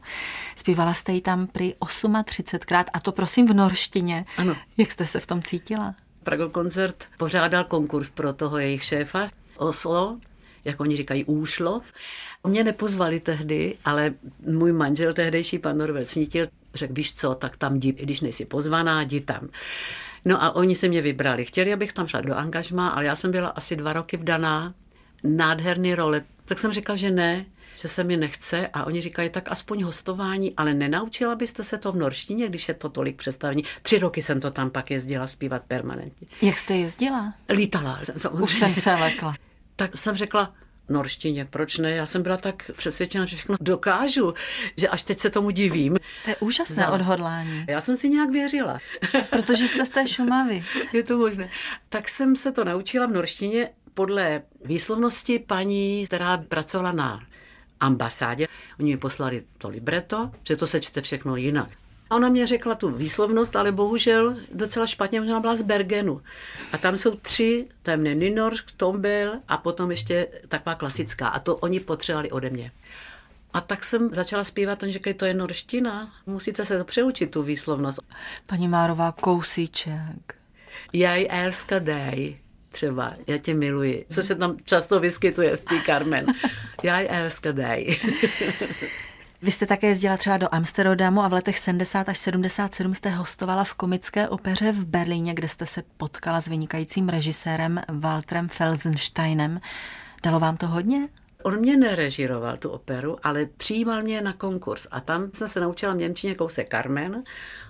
Zpívala 0.56 0.94
jste 0.94 1.12
ji 1.12 1.22
tam 1.22 1.48
prý 1.48 1.74
38krát 1.74 2.86
a 2.94 3.00
to 3.00 3.12
prosím 3.12 3.48
v 3.48 3.54
norštině. 3.54 4.26
Ano. 4.38 4.56
Jak 4.78 4.92
jste 4.92 5.06
se 5.06 5.20
v 5.20 5.28
tom 5.28 5.42
cítila? 5.42 5.96
Prago 6.24 6.50
koncert 6.50 7.06
pořádal 7.18 7.64
konkurs 7.64 8.10
pro 8.10 8.34
toho 8.34 8.58
jejich 8.58 8.84
šéfa 8.84 9.28
Oslo 9.58 10.18
jak 10.66 10.80
oni 10.80 10.98
říkají, 10.98 11.26
úšlo. 11.26 11.82
Mě 12.48 12.64
nepozvali 12.64 13.20
tehdy, 13.20 13.78
ale 13.86 14.14
můj 14.48 14.74
manžel, 14.74 15.14
tehdejší 15.14 15.60
pan 15.60 15.78
Norvel 15.78 16.06
Snítil, 16.06 16.48
řekl, 16.74 16.94
víš 16.94 17.14
co, 17.14 17.36
tak 17.36 17.58
tam 17.58 17.76
jdi, 17.76 17.92
když 17.92 18.22
nejsi 18.22 18.46
pozvaná, 18.46 19.02
jdi 19.02 19.22
tam. 19.22 19.48
No 20.26 20.44
a 20.44 20.56
oni 20.56 20.76
se 20.76 20.88
mě 20.88 21.02
vybrali. 21.02 21.46
Chtěli, 21.46 21.74
abych 21.74 21.94
tam 21.94 22.08
šla 22.08 22.22
do 22.22 22.36
angažma, 22.36 22.90
ale 22.90 23.06
já 23.06 23.16
jsem 23.16 23.32
byla 23.32 23.48
asi 23.48 23.76
dva 23.76 23.94
roky 23.94 24.18
vdaná, 24.18 24.74
nádherný 25.24 25.96
role. 25.96 26.24
Tak 26.46 26.60
jsem 26.60 26.74
říkal, 26.74 26.98
že 26.98 27.12
ne, 27.12 27.46
že 27.76 27.88
se 27.88 28.04
mi 28.04 28.18
nechce 28.18 28.68
a 28.68 28.84
oni 28.84 29.02
říkají, 29.02 29.30
tak 29.30 29.52
aspoň 29.52 29.84
hostování, 29.84 30.54
ale 30.58 30.74
nenaučila 30.74 31.36
byste 31.36 31.64
se 31.64 31.78
to 31.78 31.92
v 31.92 31.96
norštině, 31.96 32.50
když 32.50 32.68
je 32.68 32.74
to 32.74 32.90
tolik 32.90 33.16
představení. 33.16 33.64
Tři 33.82 34.00
roky 34.00 34.22
jsem 34.22 34.40
to 34.40 34.52
tam 34.52 34.70
pak 34.70 34.92
jezdila 34.92 35.28
zpívat 35.28 35.64
permanentně. 35.68 36.28
Jak 36.42 36.58
jste 36.58 36.74
jezdila? 36.74 37.34
Lítala 37.50 38.00
jsem 38.04 38.20
samozřejmě. 38.20 38.44
Už 38.44 38.60
jsem 38.60 38.76
se 38.76 38.94
lekla. 38.94 39.36
tak 39.76 39.98
jsem 39.98 40.16
řekla, 40.16 40.54
norštině, 40.90 41.46
proč 41.46 41.78
ne? 41.78 41.92
Já 41.92 42.06
jsem 42.06 42.24
byla 42.24 42.38
tak 42.38 42.72
přesvědčena, 42.78 43.26
že 43.26 43.36
všechno 43.36 43.56
dokážu, 43.62 44.34
že 44.78 44.90
až 44.90 45.04
teď 45.04 45.20
se 45.20 45.30
tomu 45.30 45.50
divím. 45.50 45.98
To 46.24 46.30
je 46.30 46.36
úžasné 46.40 46.76
Za... 46.76 46.90
odhodlání. 46.90 47.66
Já 47.68 47.82
jsem 47.82 47.98
si 47.98 48.10
nějak 48.10 48.30
věřila. 48.30 48.80
Protože 49.30 49.68
jste 49.68 49.86
z 49.86 49.90
té 49.90 50.08
Šumavy. 50.08 50.64
Je 50.94 51.04
to 51.04 51.18
možné. 51.18 51.50
Tak 51.90 52.10
jsem 52.10 52.36
se 52.36 52.52
to 52.52 52.64
naučila 52.64 53.06
v 53.06 53.12
norštině 53.12 53.70
podle 53.94 54.42
výslovnosti 54.66 55.40
paní, 55.40 56.08
která 56.08 56.38
pracovala 56.38 56.92
na 56.92 57.20
ambasádě. 57.80 58.48
Oni 58.80 58.92
mi 58.92 58.98
poslali 58.98 59.44
to 59.58 59.70
libreto, 59.70 60.32
že 60.44 60.56
to 60.56 60.68
se 60.68 60.80
čte 60.80 61.02
všechno 61.02 61.36
jinak. 61.36 61.70
A 62.12 62.16
ona 62.16 62.30
mě 62.30 62.48
řekla 62.48 62.76
tu 62.76 62.90
výslovnost, 62.92 63.56
ale 63.56 63.72
bohužel 63.72 64.36
docela 64.54 64.86
špatně, 64.86 65.22
ona 65.22 65.40
byla 65.40 65.56
z 65.56 65.62
Bergenu. 65.62 66.22
A 66.74 66.78
tam 66.78 66.98
jsou 66.98 67.16
tři, 67.16 67.68
temné 67.84 68.16
Ninorsk, 68.16 68.72
Tombel 68.78 69.34
a 69.48 69.58
potom 69.58 69.92
ještě 69.92 70.28
taková 70.48 70.76
klasická. 70.76 71.28
A 71.28 71.40
to 71.40 71.56
oni 71.56 71.80
potřebovali 71.80 72.32
ode 72.32 72.50
mě. 72.50 72.72
A 73.54 73.62
tak 73.62 73.86
jsem 73.86 74.10
začala 74.10 74.44
zpívat, 74.44 74.84
oni 74.84 74.94
říkají, 74.94 75.14
to 75.14 75.26
je 75.26 75.34
norština, 75.34 76.14
musíte 76.26 76.66
se 76.66 76.78
to 76.78 76.84
přeučit, 76.84 77.32
tu 77.32 77.44
výslovnost. 77.44 78.00
Paní 78.46 78.68
Márová, 78.68 79.12
kousíček. 79.12 80.36
Jaj 80.94 81.28
elska 81.30 81.80
dej 81.80 82.40
třeba, 82.72 83.12
já 83.28 83.38
tě 83.38 83.54
miluji, 83.54 84.06
co 84.10 84.24
se 84.24 84.36
tam 84.36 84.58
často 84.64 85.00
vyskytuje 85.00 85.58
v 85.58 85.62
té 85.62 85.76
Carmen. 85.86 86.26
Já 86.84 87.00
elska 87.08 87.52
dej. 87.52 88.00
Vy 89.44 89.52
jste 89.52 89.66
také 89.66 89.88
jezdila 89.88 90.18
třeba 90.18 90.38
do 90.38 90.48
Amsterdamu 90.52 91.22
a 91.22 91.28
v 91.28 91.34
letech 91.34 91.60
70 91.60 92.10
až 92.10 92.18
77 92.18 92.94
jste 92.94 93.10
hostovala 93.10 93.64
v 93.64 93.74
komické 93.74 94.30
opeře 94.30 94.72
v 94.72 94.86
Berlíně, 94.86 95.34
kde 95.34 95.48
jste 95.48 95.66
se 95.66 95.84
potkala 95.98 96.42
s 96.42 96.48
vynikajícím 96.48 97.10
režisérem 97.10 97.82
Walterem 97.90 98.50
Felsensteinem. 98.50 99.62
Dalo 100.24 100.40
vám 100.40 100.58
to 100.58 100.68
hodně? 100.68 101.10
On 101.44 101.60
mě 101.60 101.78
nerežiroval 101.78 102.58
tu 102.58 102.70
operu, 102.70 103.18
ale 103.24 103.46
přijímal 103.46 104.02
mě 104.02 104.22
na 104.22 104.34
konkurs 104.34 104.88
a 104.92 105.02
tam 105.02 105.32
jsem 105.34 105.48
se 105.48 105.60
naučila 105.60 105.94
v 105.94 105.98
Němčině 105.98 106.36
kousek 106.36 106.70
Carmen 106.70 107.24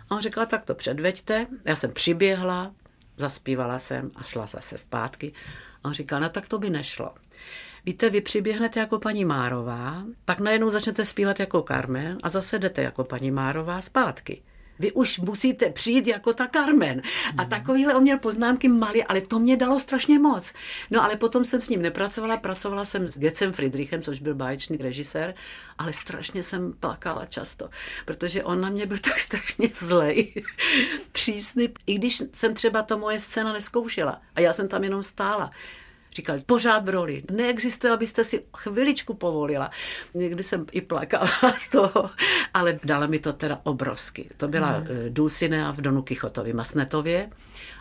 a 0.09 0.15
on 0.15 0.21
řekl, 0.21 0.45
tak 0.45 0.65
to 0.65 0.75
předveďte. 0.75 1.47
Já 1.65 1.75
jsem 1.75 1.93
přiběhla, 1.93 2.71
zaspívala 3.17 3.79
jsem 3.79 4.11
a 4.15 4.23
šla 4.23 4.45
zase 4.45 4.77
zpátky. 4.77 5.33
A 5.83 5.87
on 5.87 5.93
říkal, 5.93 6.19
no 6.19 6.29
tak 6.29 6.47
to 6.47 6.59
by 6.59 6.69
nešlo. 6.69 7.13
Víte, 7.85 8.09
vy 8.09 8.21
přiběhnete 8.21 8.79
jako 8.79 8.99
paní 8.99 9.25
Márová, 9.25 10.03
pak 10.25 10.39
najednou 10.39 10.69
začnete 10.69 11.05
zpívat 11.05 11.39
jako 11.39 11.61
Carmen 11.67 12.17
a 12.23 12.29
zase 12.29 12.59
jdete 12.59 12.81
jako 12.81 13.03
paní 13.03 13.31
Márová 13.31 13.81
zpátky. 13.81 14.41
Vy 14.79 14.91
už 14.91 15.19
musíte 15.19 15.69
přijít 15.69 16.07
jako 16.07 16.33
ta 16.33 16.47
Carmen. 16.47 17.01
A 17.37 17.41
mhm. 17.41 17.49
takovýhle 17.49 17.95
on 17.95 18.03
měl 18.03 18.19
poznámky 18.19 18.67
malý, 18.67 19.03
ale 19.03 19.21
to 19.21 19.39
mě 19.39 19.57
dalo 19.57 19.79
strašně 19.79 20.19
moc. 20.19 20.53
No 20.91 21.03
ale 21.03 21.15
potom 21.15 21.45
jsem 21.45 21.61
s 21.61 21.69
ním 21.69 21.81
nepracovala, 21.81 22.37
pracovala 22.37 22.85
jsem 22.85 23.07
s 23.07 23.17
Gecem 23.17 23.53
Friedrichem, 23.53 24.01
což 24.01 24.19
byl 24.19 24.35
báječný 24.35 24.77
režisér, 24.77 25.35
ale 25.77 25.93
strašně 25.93 26.43
jsem 26.43 26.73
plakala 26.73 27.25
často, 27.25 27.69
protože 28.05 28.43
on 28.43 28.61
na 28.61 28.69
mě 28.69 28.85
byl 28.85 28.97
tak 28.97 29.19
strašně 29.19 29.69
zlej, 29.75 30.33
přísný, 31.11 31.69
i 31.87 31.95
když 31.95 32.23
jsem 32.33 32.53
třeba 32.53 32.81
to 32.81 32.97
moje 32.97 33.19
scéna 33.19 33.53
neskoušela 33.53 34.21
a 34.35 34.39
já 34.41 34.53
jsem 34.53 34.67
tam 34.67 34.83
jenom 34.83 35.03
stála. 35.03 35.51
Říkal, 36.15 36.37
pořád 36.45 36.85
v 36.85 36.89
roli. 36.89 37.23
Neexistuje, 37.31 37.93
abyste 37.93 38.23
si 38.23 38.43
chviličku 38.57 39.13
povolila. 39.13 39.71
Někdy 40.13 40.43
jsem 40.43 40.65
i 40.71 40.81
plakala 40.81 41.27
z 41.57 41.67
toho, 41.67 42.09
ale 42.53 42.79
dala 42.83 43.07
mi 43.07 43.19
to 43.19 43.33
teda 43.33 43.59
obrovsky. 43.63 44.29
To 44.37 44.47
byla 44.47 44.67
hmm. 44.67 44.87
Eh, 44.89 45.09
Dulcinea 45.09 45.71
v 45.71 45.81
Donu 45.81 46.01
Kichotovi, 46.01 46.53
Masnetově. 46.53 47.29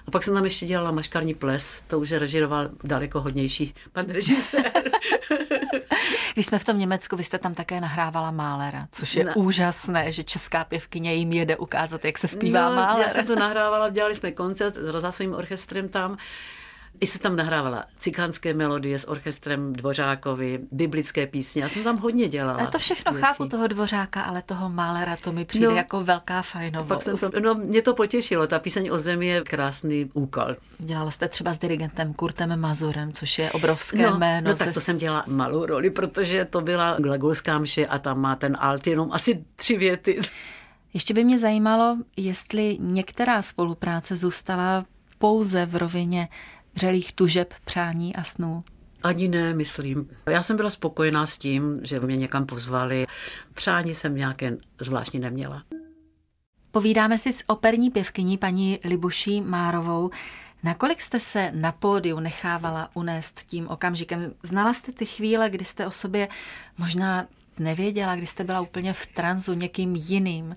A 0.06 0.10
pak 0.10 0.22
jsem 0.22 0.34
tam 0.34 0.44
ještě 0.44 0.66
dělala 0.66 0.90
maškarní 0.90 1.34
ples, 1.34 1.82
to 1.86 1.98
už 1.98 2.12
režiroval 2.12 2.70
daleko 2.84 3.20
hodnější 3.20 3.74
pan 3.92 4.06
režisér. 4.08 4.72
Když 6.34 6.46
jsme 6.46 6.58
v 6.58 6.64
tom 6.64 6.78
Německu, 6.78 7.16
vy 7.16 7.24
jste 7.24 7.38
tam 7.38 7.54
také 7.54 7.80
nahrávala 7.80 8.30
Málera, 8.30 8.88
což 8.92 9.14
je 9.14 9.24
no. 9.24 9.32
úžasné, 9.34 10.12
že 10.12 10.24
česká 10.24 10.64
pěvkyně 10.64 11.14
jim 11.14 11.32
jede 11.32 11.56
ukázat, 11.56 12.04
jak 12.04 12.18
se 12.18 12.28
zpívá 12.28 12.68
no, 12.68 12.76
Máler. 12.76 13.02
Já 13.02 13.10
jsem 13.10 13.26
to 13.26 13.36
nahrávala, 13.36 13.88
dělali 13.88 14.14
jsme 14.14 14.32
koncert 14.32 14.74
s 14.74 14.88
rozhlasovým 14.88 15.34
orchestrem 15.34 15.88
tam 15.88 16.16
i 17.00 17.06
se 17.06 17.18
tam 17.18 17.36
nahrávala 17.36 17.84
cikánské 17.98 18.54
melodie 18.54 18.98
s 18.98 19.08
orchestrem 19.08 19.72
Dvořákovi, 19.72 20.60
biblické 20.72 21.26
písně. 21.26 21.62
Já 21.62 21.68
jsem 21.68 21.84
tam 21.84 21.98
hodně 21.98 22.28
dělala. 22.28 22.58
Ale 22.58 22.68
to 22.68 22.78
všechno 22.78 23.12
věcí. 23.12 23.26
chápu, 23.26 23.48
toho 23.48 23.66
Dvořáka, 23.66 24.22
ale 24.22 24.42
toho 24.42 24.68
Málera, 24.68 25.16
to 25.16 25.32
mi 25.32 25.44
přijde 25.44 25.66
no, 25.66 25.74
jako 25.74 26.04
velká 26.04 26.42
fajnovost. 26.42 26.88
Pak 26.88 27.02
jsem 27.18 27.30
to, 27.30 27.40
no, 27.40 27.54
mě 27.54 27.82
to 27.82 27.94
potěšilo, 27.94 28.46
ta 28.46 28.58
píseň 28.58 28.90
o 28.92 28.98
zemi 28.98 29.26
je 29.26 29.40
krásný 29.40 30.10
úkol. 30.14 30.56
Dělala 30.78 31.10
jste 31.10 31.28
třeba 31.28 31.54
s 31.54 31.58
dirigentem 31.58 32.14
Kurtem 32.14 32.60
Mazurem, 32.60 33.12
což 33.12 33.38
je 33.38 33.52
obrovské 33.52 34.10
no, 34.10 34.18
jméno. 34.18 34.50
No 34.50 34.56
tak 34.56 34.74
to 34.74 34.80
jsem 34.80 34.98
dělala 34.98 35.24
malou 35.26 35.66
roli, 35.66 35.90
protože 35.90 36.44
to 36.44 36.60
byla 36.60 36.96
glagolská 36.98 37.58
mše 37.58 37.86
a 37.86 37.98
tam 37.98 38.20
má 38.20 38.36
ten 38.36 38.56
alt 38.60 38.86
jenom 38.86 39.12
asi 39.12 39.44
tři 39.56 39.78
věty. 39.78 40.20
Ještě 40.94 41.14
by 41.14 41.24
mě 41.24 41.38
zajímalo, 41.38 41.96
jestli 42.16 42.76
některá 42.80 43.42
spolupráce 43.42 44.16
zůstala 44.16 44.84
pouze 45.18 45.66
v 45.66 45.76
rovině 45.76 46.28
vřelých 46.74 47.12
tužeb, 47.12 47.54
přání 47.64 48.16
a 48.16 48.24
snů? 48.24 48.64
Ani 49.02 49.28
ne, 49.28 49.54
myslím. 49.54 50.10
Já 50.26 50.42
jsem 50.42 50.56
byla 50.56 50.70
spokojená 50.70 51.26
s 51.26 51.38
tím, 51.38 51.80
že 51.82 52.00
mě 52.00 52.16
někam 52.16 52.46
pozvali. 52.46 53.06
Přání 53.54 53.94
jsem 53.94 54.16
nějaké 54.16 54.56
zvláštní 54.80 55.20
neměla. 55.20 55.62
Povídáme 56.70 57.18
si 57.18 57.32
s 57.32 57.44
operní 57.46 57.90
pěvkyní 57.90 58.38
paní 58.38 58.78
Libuší 58.84 59.40
Márovou. 59.40 60.10
Nakolik 60.62 61.00
jste 61.00 61.20
se 61.20 61.50
na 61.54 61.72
pódiu 61.72 62.20
nechávala 62.20 62.90
unést 62.94 63.40
tím 63.46 63.68
okamžikem? 63.68 64.34
Znala 64.42 64.74
jste 64.74 64.92
ty 64.92 65.06
chvíle, 65.06 65.50
kdy 65.50 65.64
jste 65.64 65.86
o 65.86 65.90
sobě 65.90 66.28
možná 66.78 67.26
nevěděla, 67.58 68.16
kdy 68.16 68.26
jste 68.26 68.44
byla 68.44 68.60
úplně 68.60 68.92
v 68.92 69.06
tranzu 69.06 69.54
někým 69.54 69.96
jiným? 69.96 70.56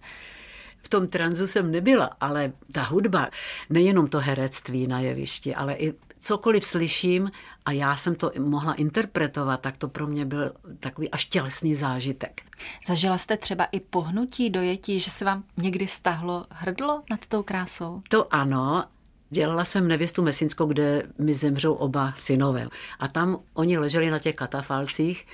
V 0.84 0.90
tom 0.90 1.08
tranzu 1.08 1.48
jsem 1.48 1.72
nebyla, 1.72 2.10
ale 2.22 2.52
ta 2.72 2.84
hudba, 2.84 3.30
nejenom 3.70 4.08
to 4.08 4.20
herectví 4.20 4.88
na 4.88 5.00
jevišti, 5.00 5.56
ale 5.56 5.74
i 5.74 5.94
cokoliv 6.20 6.64
slyším 6.64 7.32
a 7.66 7.72
já 7.72 7.98
jsem 7.98 8.16
to 8.16 8.32
mohla 8.40 8.74
interpretovat, 8.74 9.62
tak 9.62 9.78
to 9.78 9.88
pro 9.88 10.08
mě 10.08 10.26
byl 10.26 10.52
takový 10.80 11.12
až 11.12 11.26
tělesný 11.26 11.76
zážitek. 11.76 12.42
Zažila 12.88 13.18
jste 13.18 13.38
třeba 13.38 13.66
i 13.66 13.80
pohnutí 13.80 14.50
dojetí, 14.50 15.00
že 15.00 15.12
se 15.12 15.26
vám 15.26 15.44
někdy 15.58 15.88
stahlo 15.88 16.46
hrdlo 16.50 17.02
nad 17.10 17.28
tou 17.28 17.44
krásou? 17.44 18.02
To 18.10 18.34
ano, 18.34 18.84
Dělala 19.30 19.66
jsem 19.66 19.88
nevěstu 19.88 20.22
Mesinskou, 20.22 20.66
kde 20.66 21.04
mi 21.20 21.34
zemřou 21.34 21.74
oba 21.74 22.14
synové. 22.16 22.68
A 23.00 23.08
tam 23.08 23.40
oni 23.54 23.78
leželi 23.78 24.10
na 24.10 24.20
těch 24.20 24.36
katafalcích 24.36 25.28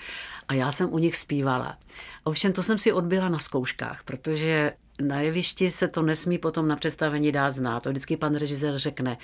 a 0.48 0.54
já 0.54 0.72
jsem 0.72 0.94
u 0.94 0.98
nich 0.98 1.18
zpívala. 1.18 1.78
Ovšem 2.24 2.54
to 2.54 2.64
jsem 2.64 2.78
si 2.78 2.92
odbyla 2.92 3.30
na 3.30 3.40
zkouškách, 3.40 4.04
protože 4.04 4.74
na 5.02 5.22
jevišti 5.22 5.72
se 5.72 5.88
to 5.88 6.02
nesmí 6.02 6.38
potom 6.38 6.68
na 6.68 6.76
představení 6.76 7.32
dát 7.32 7.52
znát. 7.52 7.84
To 7.84 7.90
vždycky 7.90 8.18
pan 8.18 8.36
režisér 8.36 8.78
řekne, 8.78 9.18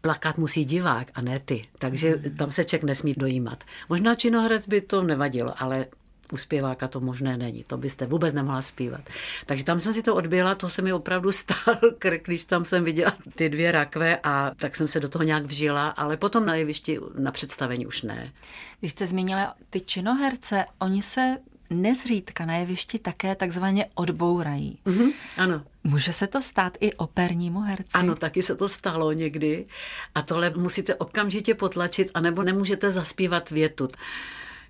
plakat 0.00 0.38
musí 0.38 0.64
divák 0.64 1.10
a 1.14 1.20
ne 1.20 1.40
ty. 1.40 1.68
Takže 1.78 2.16
mm. 2.16 2.36
tam 2.36 2.52
se 2.52 2.64
ček 2.64 2.82
nesmí 2.82 3.14
dojímat. 3.16 3.64
Možná 3.88 4.14
činoherec 4.14 4.68
by 4.68 4.80
to 4.80 5.02
nevadilo, 5.02 5.62
ale 5.62 5.86
u 6.32 6.36
zpěváka 6.36 6.88
to 6.88 7.00
možné 7.00 7.36
není. 7.36 7.64
To 7.64 7.76
byste 7.76 8.06
vůbec 8.06 8.34
nemohla 8.34 8.62
zpívat. 8.62 9.00
Takže 9.46 9.64
tam 9.64 9.80
jsem 9.80 9.92
si 9.92 10.02
to 10.02 10.14
odbila, 10.14 10.54
to 10.54 10.68
se 10.68 10.82
mi 10.82 10.92
opravdu 10.92 11.32
stál 11.42 11.76
krk, 11.98 12.26
když 12.26 12.44
tam 12.44 12.64
jsem 12.64 12.84
viděla 12.84 13.12
ty 13.34 13.48
dvě 13.48 13.72
rakve 13.72 14.18
a 14.22 14.52
tak 14.56 14.76
jsem 14.76 14.88
se 14.88 15.00
do 15.00 15.08
toho 15.08 15.22
nějak 15.22 15.44
vžila, 15.44 15.88
ale 15.88 16.16
potom 16.16 16.46
na 16.46 16.54
jevišti 16.54 16.98
na 17.18 17.32
představení 17.32 17.86
už 17.86 18.02
ne. 18.02 18.32
Když 18.80 18.92
jste 18.92 19.06
zmínila 19.06 19.54
ty 19.70 19.80
činoherce, 19.80 20.64
oni 20.78 21.02
se 21.02 21.36
nezřídka 21.70 22.46
na 22.46 22.56
jevišti 22.56 22.98
také 22.98 23.34
takzvaně 23.34 23.86
odbourají. 23.94 24.78
Mm-hmm, 24.86 25.12
ano. 25.36 25.62
Může 25.84 26.12
se 26.12 26.26
to 26.26 26.42
stát 26.42 26.78
i 26.80 26.92
opernímu 26.92 27.60
herci? 27.60 27.90
Ano, 27.94 28.14
taky 28.14 28.42
se 28.42 28.54
to 28.56 28.68
stalo 28.68 29.12
někdy. 29.12 29.66
A 30.14 30.22
tohle 30.22 30.50
musíte 30.56 30.94
okamžitě 30.94 31.54
potlačit, 31.54 32.10
anebo 32.14 32.42
nemůžete 32.42 32.90
zaspívat 32.90 33.50
větu. 33.50 33.88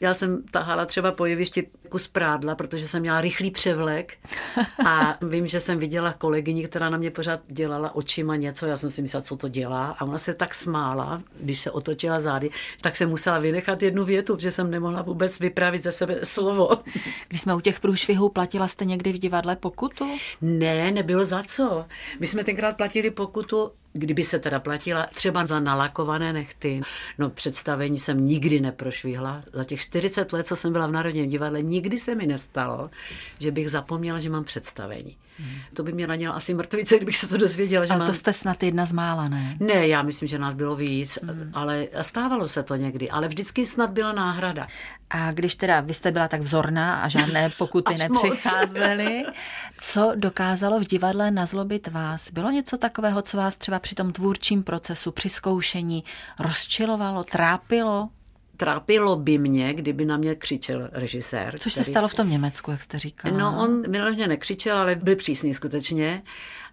Já 0.01 0.15
jsem 0.15 0.43
tahala 0.51 0.87
třeba 0.87 1.13
po 1.13 1.27
jevišti 1.27 1.67
kus 1.89 2.09
prádla, 2.09 2.55
protože 2.55 2.89
jsem 2.89 3.01
měla 3.01 3.21
rychlý 3.21 3.51
převlek 3.51 4.19
a 4.87 5.19
vím, 5.29 5.47
že 5.47 5.61
jsem 5.61 5.79
viděla 5.79 6.13
kolegyni, 6.13 6.69
která 6.69 6.91
na 6.91 6.99
mě 6.99 7.11
pořád 7.11 7.41
dělala 7.47 7.95
očima 7.95 8.37
něco, 8.37 8.67
já 8.67 8.77
jsem 8.77 8.91
si 8.91 9.03
myslela, 9.03 9.23
co 9.23 9.37
to 9.37 9.49
dělá 9.49 9.97
a 9.99 10.05
ona 10.05 10.19
se 10.19 10.35
tak 10.35 10.55
smála, 10.55 11.23
když 11.41 11.61
se 11.61 11.71
otočila 11.71 12.21
zády, 12.21 12.51
tak 12.81 12.97
se 12.97 13.07
musela 13.07 13.39
vynechat 13.39 13.83
jednu 13.83 14.05
větu, 14.05 14.37
protože 14.37 14.53
jsem 14.53 14.71
nemohla 14.71 15.03
vůbec 15.03 15.41
vypravit 15.41 15.83
ze 15.83 15.93
sebe 15.93 16.19
slovo. 16.23 16.71
Když 17.29 17.41
jsme 17.41 17.55
u 17.55 17.61
těch 17.61 17.81
průšvihů, 17.81 18.29
platila 18.29 18.69
jste 18.69 18.85
někdy 18.85 19.13
v 19.13 19.19
divadle 19.19 19.57
pokutu? 19.57 20.05
Ne, 20.41 20.91
nebylo 20.91 21.25
za 21.25 21.43
co. 21.43 21.87
My 22.21 22.27
jsme 22.27 22.45
tenkrát 22.45 22.77
platili 22.77 23.11
pokutu 23.11 23.71
Kdyby 23.93 24.25
se 24.25 24.39
teda 24.39 24.61
platila 24.61 25.07
třeba 25.07 25.47
za 25.47 25.61
nalakované 25.61 26.33
nechty, 26.33 26.81
no 27.19 27.31
představení 27.31 27.99
jsem 27.99 28.27
nikdy 28.27 28.61
neprošvihla. 28.61 29.43
Za 29.53 29.65
těch 29.65 29.81
40 29.81 30.33
let, 30.33 30.47
co 30.47 30.57
jsem 30.57 30.73
byla 30.73 30.87
v 30.87 30.93
Národním 30.93 31.31
divadle, 31.31 31.63
nikdy 31.63 31.99
se 31.99 32.15
mi 32.15 32.27
nestalo, 32.27 32.91
že 33.41 33.51
bych 33.51 33.71
zapomněla, 33.71 34.21
že 34.21 34.31
mám 34.31 34.45
představení. 34.45 35.17
To 35.75 35.83
by 35.83 35.93
mě 35.93 36.07
ranilo 36.07 36.35
asi 36.35 36.55
mrtvice, 36.55 36.97
kdybych 36.97 37.17
se 37.17 37.29
to 37.29 37.37
dozvěděla. 37.37 37.85
Že 37.85 37.91
ale 37.91 37.99
mám... 37.99 38.09
to 38.09 38.15
jste 38.15 38.33
snad 38.33 38.63
jedna 38.63 38.87
z 38.87 38.93
mála, 38.93 39.29
ne? 39.29 39.57
Ne, 39.61 39.89
já 39.89 40.03
myslím, 40.03 40.29
že 40.29 40.39
nás 40.39 40.55
bylo 40.55 40.77
víc, 40.77 41.19
hmm. 41.23 41.51
ale 41.55 41.87
stávalo 42.03 42.49
se 42.49 42.63
to 42.63 42.77
někdy, 42.77 43.11
ale 43.11 43.29
vždycky 43.29 43.67
snad 43.67 43.91
byla 43.91 44.13
náhrada. 44.13 44.67
A 45.11 45.33
když 45.33 45.55
teda 45.55 45.81
vy 45.81 45.95
jste 45.95 46.11
byla 46.11 46.29
tak 46.29 46.41
vzorná 46.41 47.03
a 47.03 47.09
žádné 47.09 47.51
pokuty 47.59 47.95
nepřicházely, 47.95 49.25
co 49.81 50.13
dokázalo 50.15 50.81
v 50.81 50.87
divadle 50.87 51.31
nazlobit 51.31 51.89
vás? 51.89 52.31
Bylo 52.31 52.51
něco 52.51 52.79
takového, 52.79 53.23
co 53.23 53.37
vás 53.37 53.57
třeba 53.57 53.79
při 53.79 53.95
tom 53.95 54.13
tvůrčím 54.13 54.63
procesu, 54.63 55.13
při 55.13 55.29
zkoušení 55.29 56.05
rozčilovalo, 56.39 57.25
trápilo? 57.25 58.09
Trápilo 58.61 59.17
by 59.17 59.39
mě, 59.39 59.75
kdyby 59.75 60.05
na 60.05 60.17
mě 60.17 60.35
křičel 60.35 60.89
režisér. 60.93 61.59
Což 61.59 61.73
který... 61.73 61.85
se 61.85 61.91
stalo 61.91 62.09
v 62.09 62.15
tom 62.15 62.31
Německu, 62.31 62.71
jak 62.71 62.83
jste 62.83 62.99
říkala. 62.99 63.39
No, 63.39 63.63
on 63.63 63.83
mě 63.89 64.29
nekřičel, 64.29 64.77
ale 64.77 64.95
byl 64.95 65.17
přísný 65.17 65.55
skutečně. 65.55 66.23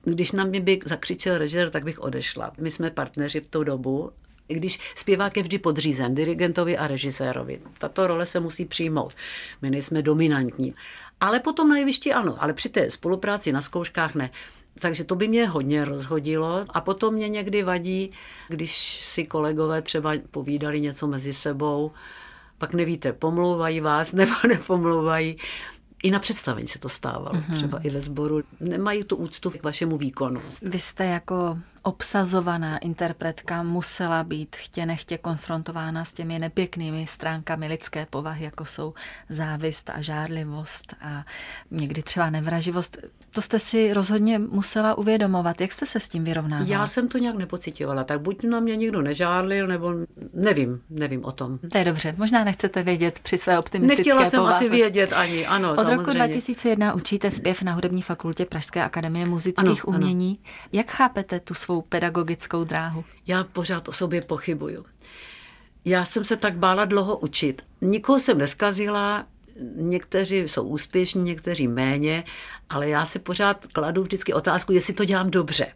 Když 0.04 0.32
na 0.32 0.44
mě 0.44 0.62
by 0.62 0.80
zakřičel 0.86 1.38
režisér, 1.38 1.70
tak 1.70 1.84
bych 1.84 2.00
odešla. 2.00 2.52
My 2.58 2.72
jsme 2.72 2.92
partneři 2.92 3.40
v 3.40 3.48
tu 3.50 3.64
dobu 3.64 4.12
i 4.50 4.56
když 4.56 4.80
zpěvák 4.96 5.38
je 5.38 5.44
vždy 5.44 5.58
podřízen 5.60 6.16
dirigentovi 6.16 6.78
a 6.78 6.88
režisérovi. 6.88 7.62
Tato 7.78 8.08
role 8.08 8.26
se 8.26 8.40
musí 8.40 8.66
přijmout. 8.66 9.14
My 9.62 9.70
nejsme 9.70 10.02
dominantní. 10.02 10.74
Ale 11.22 11.40
potom 11.40 11.70
na 11.70 11.78
jevišti 11.78 12.14
ano, 12.14 12.44
ale 12.44 12.54
při 12.54 12.70
té 12.70 12.92
spolupráci 12.92 13.52
na 13.52 13.62
zkouškách 13.62 14.16
ne. 14.16 14.30
Takže 14.80 15.04
to 15.04 15.16
by 15.16 15.28
mě 15.28 15.48
hodně 15.48 15.86
rozhodilo. 15.86 16.66
A 16.70 16.82
potom 16.82 17.14
mě 17.14 17.30
někdy 17.30 17.64
vadí, 17.64 18.12
když 18.48 19.02
si 19.02 19.26
kolegové 19.26 19.82
třeba 19.82 20.14
povídali 20.32 20.82
něco 20.82 21.08
mezi 21.08 21.34
sebou, 21.34 21.92
pak 22.58 22.74
nevíte, 22.74 23.14
pomlouvají 23.14 23.80
vás 23.80 24.14
nebo 24.14 24.34
nepomlouvají. 24.48 25.38
I 26.04 26.12
na 26.12 26.20
představení 26.20 26.68
se 26.68 26.80
to 26.80 26.90
stávalo, 26.90 27.32
mm-hmm. 27.32 27.56
třeba 27.56 27.80
i 27.80 27.90
ve 27.90 28.02
sboru. 28.02 28.42
Nemají 28.60 29.04
tu 29.04 29.16
úctu 29.16 29.50
k 29.50 29.64
vašemu 29.64 29.98
výkonu. 29.98 30.42
Vy 30.62 30.80
jste 30.80 31.06
jako 31.06 31.58
obsazovaná 31.88 32.78
interpretka 32.78 33.64
musela 33.64 34.24
být 34.24 34.56
chtě 34.56 34.86
nechtě 34.86 35.18
konfrontována 35.18 36.06
s 36.06 36.14
těmi 36.14 36.40
nepěknými 36.40 37.08
stránkami 37.08 37.68
lidské 37.68 38.06
povahy, 38.10 38.46
jako 38.46 38.66
jsou 38.66 38.94
závist 39.30 39.90
a 39.90 40.02
žárlivost 40.02 40.96
a 41.02 41.26
někdy 41.72 42.02
třeba 42.02 42.30
nevraživost. 42.30 42.98
To 43.32 43.42
jste 43.42 43.60
si 43.60 43.94
rozhodně 43.94 44.40
musela 44.40 44.98
uvědomovat. 44.98 45.62
Jak 45.62 45.72
jste 45.72 45.86
se 45.86 46.00
s 46.00 46.10
tím 46.10 46.24
vyrovnávala? 46.24 46.70
Já 46.70 46.88
jsem 46.88 47.08
to 47.08 47.18
nějak 47.18 47.36
nepocitovala. 47.36 48.04
Tak 48.04 48.22
buď 48.22 48.44
na 48.44 48.60
mě 48.60 48.76
nikdo 48.76 49.02
nežárlil, 49.02 49.68
nebo 49.68 49.94
nevím, 50.34 50.82
nevím 50.90 51.26
o 51.26 51.32
tom. 51.32 51.58
To 51.72 51.78
je 51.78 51.86
dobře. 51.86 52.16
Možná 52.18 52.44
nechcete 52.44 52.84
vědět 52.84 53.20
při 53.20 53.38
své 53.38 53.60
optimistické 53.60 53.98
Nechtěla 53.98 54.26
jsem 54.26 54.40
povaze. 54.40 54.58
asi 54.58 54.70
vědět 54.70 55.14
ani, 55.14 55.46
ano. 55.46 55.72
Od 55.72 55.76
samozřejmě. 55.76 55.96
roku 55.96 56.12
2001 56.14 56.94
učíte 56.94 57.32
zpěv 57.32 57.62
na 57.62 57.74
hudební 57.74 58.02
fakultě 58.02 58.46
Pražské 58.46 58.84
akademie 58.84 59.26
muzických 59.26 59.88
ano, 59.88 59.98
umění. 59.98 60.40
Ano. 60.44 60.54
Jak 60.72 60.92
chápete 60.92 61.40
tu 61.40 61.54
svou 61.54 61.77
pedagogickou 61.82 62.64
dráhu? 62.64 63.04
Já 63.28 63.44
pořád 63.44 63.88
o 63.88 63.92
sobě 63.92 64.22
pochybuju. 64.22 64.86
Já 65.86 66.06
jsem 66.06 66.24
se 66.24 66.38
tak 66.38 66.58
bála 66.58 66.86
dlouho 66.86 67.18
učit. 67.18 67.66
Nikoho 67.82 68.20
jsem 68.20 68.38
neskazila, 68.38 69.26
někteří 69.76 70.38
jsou 70.38 70.64
úspěšní, 70.64 71.24
někteří 71.24 71.68
méně, 71.68 72.24
ale 72.70 72.90
já 72.90 73.06
si 73.06 73.20
pořád 73.20 73.68
kladu 73.68 74.04
vždycky 74.04 74.34
otázku, 74.34 74.74
jestli 74.74 74.94
to 74.94 75.06
dělám 75.06 75.32
dobře. 75.32 75.68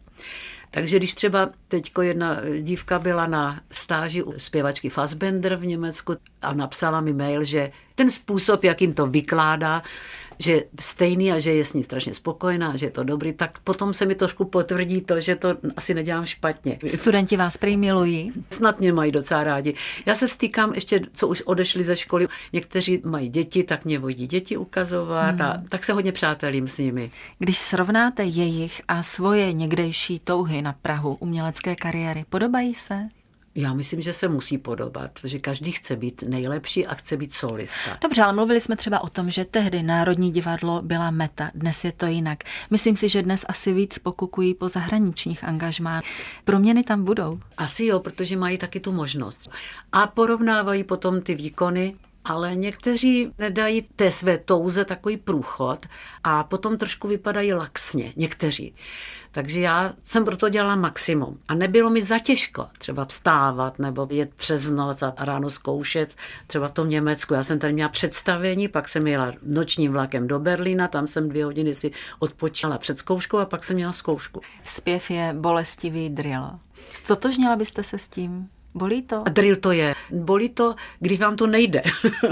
Takže 0.72 0.98
když 0.98 1.14
třeba 1.14 1.50
teď 1.68 1.92
jedna 2.02 2.38
dívka 2.62 3.00
byla 3.00 3.26
na 3.26 3.62
stáži 3.72 4.24
u 4.24 4.40
zpěvačky 4.40 4.90
Fassbender 4.90 5.56
v 5.56 5.66
Německu 5.66 6.16
a 6.42 6.54
napsala 6.54 7.02
mi 7.02 7.14
mail, 7.14 7.44
že 7.44 7.72
ten 7.96 8.12
způsob, 8.12 8.64
jak 8.64 8.82
jim 8.82 8.94
to 8.94 9.08
vykládá, 9.08 9.84
že 10.42 10.64
stejný 10.80 11.32
a 11.32 11.40
že 11.40 11.54
je 11.54 11.66
s 11.66 11.74
ní 11.74 11.84
strašně 11.84 12.14
spokojená, 12.14 12.78
že 12.78 12.86
je 12.86 12.90
to 12.90 13.04
dobrý, 13.04 13.34
tak 13.34 13.60
potom 13.60 13.94
se 13.94 14.06
mi 14.06 14.16
trošku 14.16 14.46
potvrdí 14.46 15.02
to, 15.02 15.20
že 15.22 15.36
to 15.36 15.58
asi 15.78 15.94
nedělám 15.94 16.26
špatně. 16.26 16.80
Studenti 16.96 17.38
vás 17.38 17.58
prý 17.58 17.78
milují? 17.78 18.32
Snad 18.50 18.80
mě 18.80 18.94
mají 18.94 19.12
docela 19.12 19.44
rádi. 19.44 19.76
Já 20.06 20.16
se 20.16 20.28
stýkám 20.28 20.74
ještě, 20.74 21.02
co 21.14 21.28
už 21.28 21.42
odešli 21.42 21.84
ze 21.84 21.98
školy, 21.98 22.28
někteří 22.54 23.02
mají 23.06 23.30
děti, 23.30 23.64
tak 23.64 23.86
mě 23.86 24.00
vodí 24.00 24.28
děti 24.28 24.58
ukazovat 24.58 25.36
hmm. 25.36 25.42
a 25.42 25.64
tak 25.70 25.84
se 25.84 25.94
hodně 25.94 26.12
přátelím 26.12 26.68
s 26.68 26.78
nimi. 26.78 27.12
Když 27.40 27.58
srovnáte 27.58 28.24
jejich 28.24 28.82
a 28.88 29.04
svoje 29.04 29.54
někdejší 29.54 30.20
touhy 30.20 30.62
na 30.62 30.74
Prahu 30.82 31.18
umělecké 31.20 31.76
kariéry, 31.76 32.26
podobají 32.30 32.76
se? 32.76 33.21
Já 33.56 33.74
myslím, 33.74 34.02
že 34.02 34.14
se 34.14 34.28
musí 34.28 34.58
podobat, 34.58 35.12
protože 35.12 35.40
každý 35.40 35.72
chce 35.72 35.96
být 35.96 36.24
nejlepší 36.28 36.88
a 36.88 36.96
chce 36.96 37.18
být 37.18 37.34
solista. 37.34 37.98
Dobře, 38.02 38.22
ale 38.22 38.34
mluvili 38.34 38.62
jsme 38.62 38.76
třeba 38.76 39.04
o 39.04 39.10
tom, 39.10 39.32
že 39.32 39.46
tehdy 39.46 39.84
Národní 39.84 40.32
divadlo 40.32 40.82
byla 40.82 41.12
meta, 41.12 41.52
dnes 41.56 41.84
je 41.84 41.92
to 41.92 42.06
jinak. 42.06 42.44
Myslím 42.70 42.96
si, 42.96 43.10
že 43.10 43.22
dnes 43.22 43.46
asi 43.48 43.74
víc 43.74 43.98
pokukují 43.98 44.54
po 44.54 44.70
zahraničních 44.70 45.44
angažmách. 45.44 46.04
Proměny 46.46 46.84
tam 46.84 47.04
budou. 47.04 47.40
Asi 47.58 47.86
jo, 47.86 48.00
protože 48.00 48.38
mají 48.38 48.58
taky 48.58 48.80
tu 48.80 48.92
možnost. 48.92 49.50
A 49.92 50.08
porovnávají 50.08 50.84
potom 50.84 51.22
ty 51.22 51.36
výkony 51.36 51.96
ale 52.26 52.56
někteří 52.56 53.32
nedají 53.38 53.82
té 53.96 54.12
své 54.12 54.38
touze 54.38 54.86
takový 54.86 55.18
průchod 55.18 55.86
a 56.24 56.44
potom 56.44 56.78
trošku 56.78 57.08
vypadají 57.08 57.54
laxně, 57.54 58.14
někteří. 58.16 58.76
Takže 59.32 59.60
já 59.60 59.94
jsem 60.04 60.26
proto 60.26 60.50
dělala 60.50 60.76
maximum. 60.76 61.40
A 61.48 61.54
nebylo 61.54 61.90
mi 61.90 62.04
za 62.04 62.20
těžko 62.20 62.68
třeba 62.78 63.06
vstávat 63.06 63.80
nebo 63.80 64.08
jet 64.12 64.34
přes 64.36 64.70
noc 64.70 65.04
a 65.04 65.14
ráno 65.18 65.50
zkoušet 65.50 66.16
třeba 66.48 66.68
v 66.68 66.72
tom 66.72 66.90
Německu. 66.90 67.34
Já 67.34 67.44
jsem 67.44 67.60
tady 67.60 67.74
měla 67.74 67.90
představení, 67.90 68.68
pak 68.68 68.90
jsem 68.90 69.08
jela 69.08 69.32
nočním 69.46 69.92
vlakem 69.92 70.28
do 70.28 70.40
Berlína, 70.40 70.88
tam 70.88 71.08
jsem 71.08 71.30
dvě 71.30 71.46
hodiny 71.46 71.76
si 71.76 71.92
odpočala 72.20 72.78
před 72.78 73.00
zkouškou 73.00 73.38
a 73.38 73.46
pak 73.46 73.64
jsem 73.64 73.76
měla 73.76 73.94
zkoušku. 73.94 74.42
Zpěv 74.64 75.12
je 75.12 75.34
bolestivý 75.38 76.10
drill. 76.10 76.60
Stotožnila 76.94 77.56
byste 77.56 77.84
se 77.84 77.98
s 77.98 78.08
tím? 78.08 78.50
Bolí 78.74 79.02
to? 79.02 79.24
A 79.26 79.30
drill 79.30 79.56
to 79.56 79.72
je. 79.72 79.96
Bolí 80.12 80.50
to, 80.50 80.76
když 81.00 81.20
vám 81.20 81.38
to 81.38 81.48
nejde. 81.48 81.82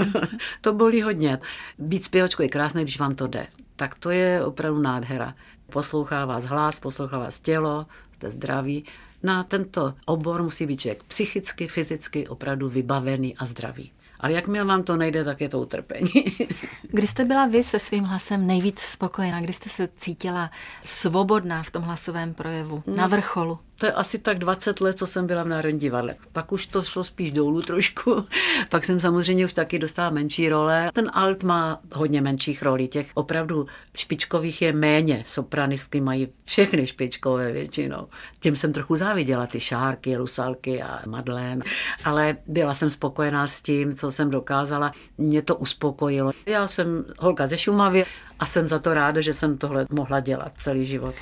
to 0.60 0.72
bolí 0.72 1.02
hodně. 1.02 1.38
Být 1.78 2.04
zpěvačkou 2.04 2.42
je 2.42 2.48
krásné, 2.48 2.82
když 2.82 2.98
vám 2.98 3.14
to 3.14 3.26
jde. 3.26 3.46
Tak 3.76 3.98
to 3.98 4.10
je 4.10 4.44
opravdu 4.44 4.82
nádhera. 4.82 5.34
Poslouchá 5.72 6.24
vás 6.24 6.44
hlas, 6.44 6.80
poslouchá 6.80 7.18
vás 7.18 7.40
tělo, 7.40 7.86
jste 8.14 8.30
zdraví. 8.30 8.84
Na 9.22 9.42
tento 9.42 9.94
obor 10.06 10.42
musí 10.42 10.66
být 10.66 10.80
člověk 10.80 11.02
psychicky, 11.02 11.68
fyzicky 11.68 12.28
opravdu 12.28 12.68
vybavený 12.68 13.36
a 13.36 13.44
zdravý. 13.44 13.92
Ale 14.20 14.32
jakmile 14.32 14.64
vám 14.64 14.82
to 14.82 14.96
nejde, 14.96 15.24
tak 15.24 15.40
je 15.40 15.48
to 15.48 15.60
utrpení. 15.60 16.10
Kdy 16.82 17.06
jste 17.06 17.24
byla 17.24 17.46
vy 17.46 17.62
se 17.62 17.78
svým 17.78 18.04
hlasem 18.04 18.46
nejvíc 18.46 18.78
spokojená? 18.80 19.40
Kdy 19.40 19.52
jste 19.52 19.68
se 19.68 19.88
cítila 19.96 20.50
svobodná 20.84 21.62
v 21.62 21.70
tom 21.70 21.82
hlasovém 21.82 22.34
projevu? 22.34 22.82
No, 22.86 22.96
na 22.96 23.06
vrcholu? 23.06 23.58
To 23.80 23.86
je 23.86 23.92
asi 23.92 24.18
tak 24.18 24.38
20 24.38 24.80
let, 24.80 24.98
co 24.98 25.06
jsem 25.06 25.26
byla 25.26 25.42
v 25.42 25.48
Národní 25.48 25.80
divadle. 25.80 26.14
Pak 26.32 26.52
už 26.52 26.66
to 26.66 26.82
šlo 26.82 27.04
spíš 27.04 27.32
dolů 27.32 27.62
trošku. 27.62 28.26
Pak 28.70 28.84
jsem 28.84 29.00
samozřejmě 29.00 29.44
už 29.44 29.52
taky 29.52 29.78
dostala 29.78 30.10
menší 30.10 30.48
role. 30.48 30.90
Ten 30.94 31.10
alt 31.14 31.42
má 31.42 31.80
hodně 31.94 32.20
menších 32.20 32.62
rolí. 32.62 32.88
Těch 32.88 33.10
opravdu 33.14 33.66
špičkových 33.96 34.62
je 34.62 34.72
méně. 34.72 35.22
Sopranistky 35.26 36.00
mají 36.00 36.28
všechny 36.44 36.86
špičkové 36.86 37.52
většinou. 37.52 38.06
Tím 38.40 38.56
jsem 38.56 38.72
trochu 38.72 38.96
záviděla 38.96 39.46
ty 39.46 39.60
šárky, 39.60 40.16
rusalky 40.16 40.82
a 40.82 41.00
Madlen. 41.06 41.62
Ale 42.04 42.36
byla 42.46 42.74
jsem 42.74 42.90
spokojená 42.90 43.46
s 43.46 43.62
tím, 43.62 43.94
co 43.94 44.12
jsem 44.12 44.30
dokázala. 44.30 44.92
Mě 45.18 45.42
to 45.42 45.56
uspokojilo. 45.56 46.30
Já 46.46 46.68
jsem 46.68 47.04
holka 47.18 47.46
ze 47.46 47.58
Šumavy 47.58 48.04
a 48.38 48.46
jsem 48.46 48.68
za 48.68 48.78
to 48.78 48.94
ráda, 48.94 49.20
že 49.20 49.32
jsem 49.32 49.58
tohle 49.58 49.86
mohla 49.90 50.20
dělat 50.20 50.52
celý 50.56 50.86
život. 50.86 51.14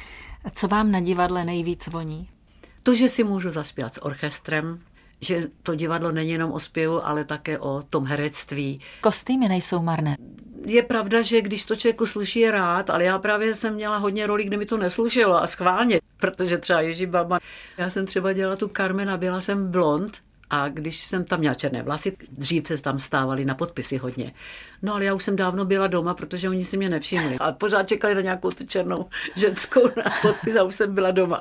Co 0.55 0.69
vám 0.69 0.91
na 0.91 1.01
divadle 1.01 1.45
nejvíc 1.45 1.87
voní? 1.87 2.29
To, 2.89 2.95
že 2.95 3.09
si 3.09 3.25
můžu 3.25 3.51
zaspívat 3.51 3.95
s 3.95 4.05
orchestrem, 4.05 4.81
že 5.21 5.49
to 5.63 5.75
divadlo 5.75 6.13
není 6.13 6.31
jenom 6.31 6.53
o 6.53 6.61
zpěvu, 6.61 7.07
ale 7.07 7.25
také 7.25 7.59
o 7.59 7.83
tom 7.91 8.07
herectví. 8.07 8.81
Kostýmy 9.01 9.49
nejsou 9.49 9.83
marné. 9.83 10.17
Je 10.65 10.83
pravda, 10.83 11.23
že 11.23 11.43
když 11.43 11.65
to 11.65 11.77
člověku 11.77 12.07
sluší 12.07 12.41
je 12.41 12.51
rád, 12.51 12.91
ale 12.91 13.05
já 13.05 13.19
právě 13.19 13.55
jsem 13.55 13.75
měla 13.75 13.97
hodně 13.97 14.27
rolí, 14.27 14.45
kde 14.45 14.57
mi 14.57 14.67
to 14.67 14.77
neslušelo 14.77 15.43
a 15.43 15.47
schválně, 15.47 16.01
protože 16.17 16.59
třeba 16.59 16.81
Ježí 16.81 17.07
Baba, 17.07 17.39
já 17.79 17.91
jsem 17.91 18.07
třeba 18.07 18.33
dělala 18.33 18.57
tu 18.57 18.69
Carmena, 18.77 19.17
byla 19.17 19.41
jsem 19.41 19.71
blond 19.71 20.23
A 20.51 20.69
když 20.69 21.05
jsem 21.05 21.25
tam 21.25 21.41
měla 21.41 21.55
černé 21.55 21.83
vlasy, 21.83 22.17
dřív 22.31 22.67
se 22.67 22.79
tam 22.79 22.99
stávali 22.99 23.45
na 23.45 23.55
podpisy 23.55 23.97
hodně. 23.97 24.33
No 24.83 24.95
ale 24.95 25.05
já 25.05 25.15
už 25.15 25.23
jsem 25.23 25.37
dávno 25.37 25.65
byla 25.65 25.87
doma, 25.87 26.15
protože 26.15 26.49
oni 26.49 26.65
si 26.65 26.77
mě 26.77 26.89
nevšimli. 26.89 27.37
A 27.39 27.53
pořád 27.53 27.89
čekali 27.89 28.15
na 28.15 28.21
nějakou 28.21 28.51
tu 28.51 28.67
černou 28.67 29.07
ženskou 29.37 29.83
na 29.97 30.13
podpis 30.23 30.57
a 30.57 30.63
už 30.63 30.75
jsem 30.75 30.95
byla 30.95 31.11
doma. 31.11 31.41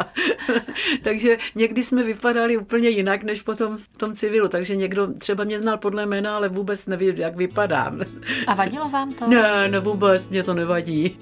takže 1.03 1.37
někdy 1.55 1.83
jsme 1.83 2.03
vypadali 2.03 2.57
úplně 2.57 2.89
jinak, 2.89 3.23
než 3.23 3.41
potom 3.41 3.77
v 3.77 3.97
tom 3.97 4.15
civilu. 4.15 4.47
Takže 4.47 4.75
někdo 4.75 5.13
třeba 5.13 5.43
mě 5.43 5.59
znal 5.59 5.77
podle 5.77 6.05
jména, 6.05 6.35
ale 6.35 6.49
vůbec 6.49 6.87
neví, 6.87 7.13
jak 7.15 7.35
vypadám. 7.35 7.99
A 8.47 8.53
vadilo 8.53 8.89
vám 8.89 9.13
to? 9.13 9.27
Ne, 9.27 9.67
ne, 9.67 9.79
vůbec 9.79 10.29
mě 10.29 10.43
to 10.43 10.53
nevadí. 10.53 11.19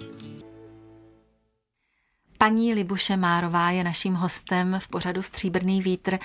Paní 2.38 2.74
Libuše 2.74 3.17
Márová 3.17 3.71
je 3.71 3.84
naším 3.84 4.13
hostem 4.13 4.80
v 4.80 4.88
pořadu 4.88 5.21
Stříbrný 5.21 5.82
vítr. 5.82 6.17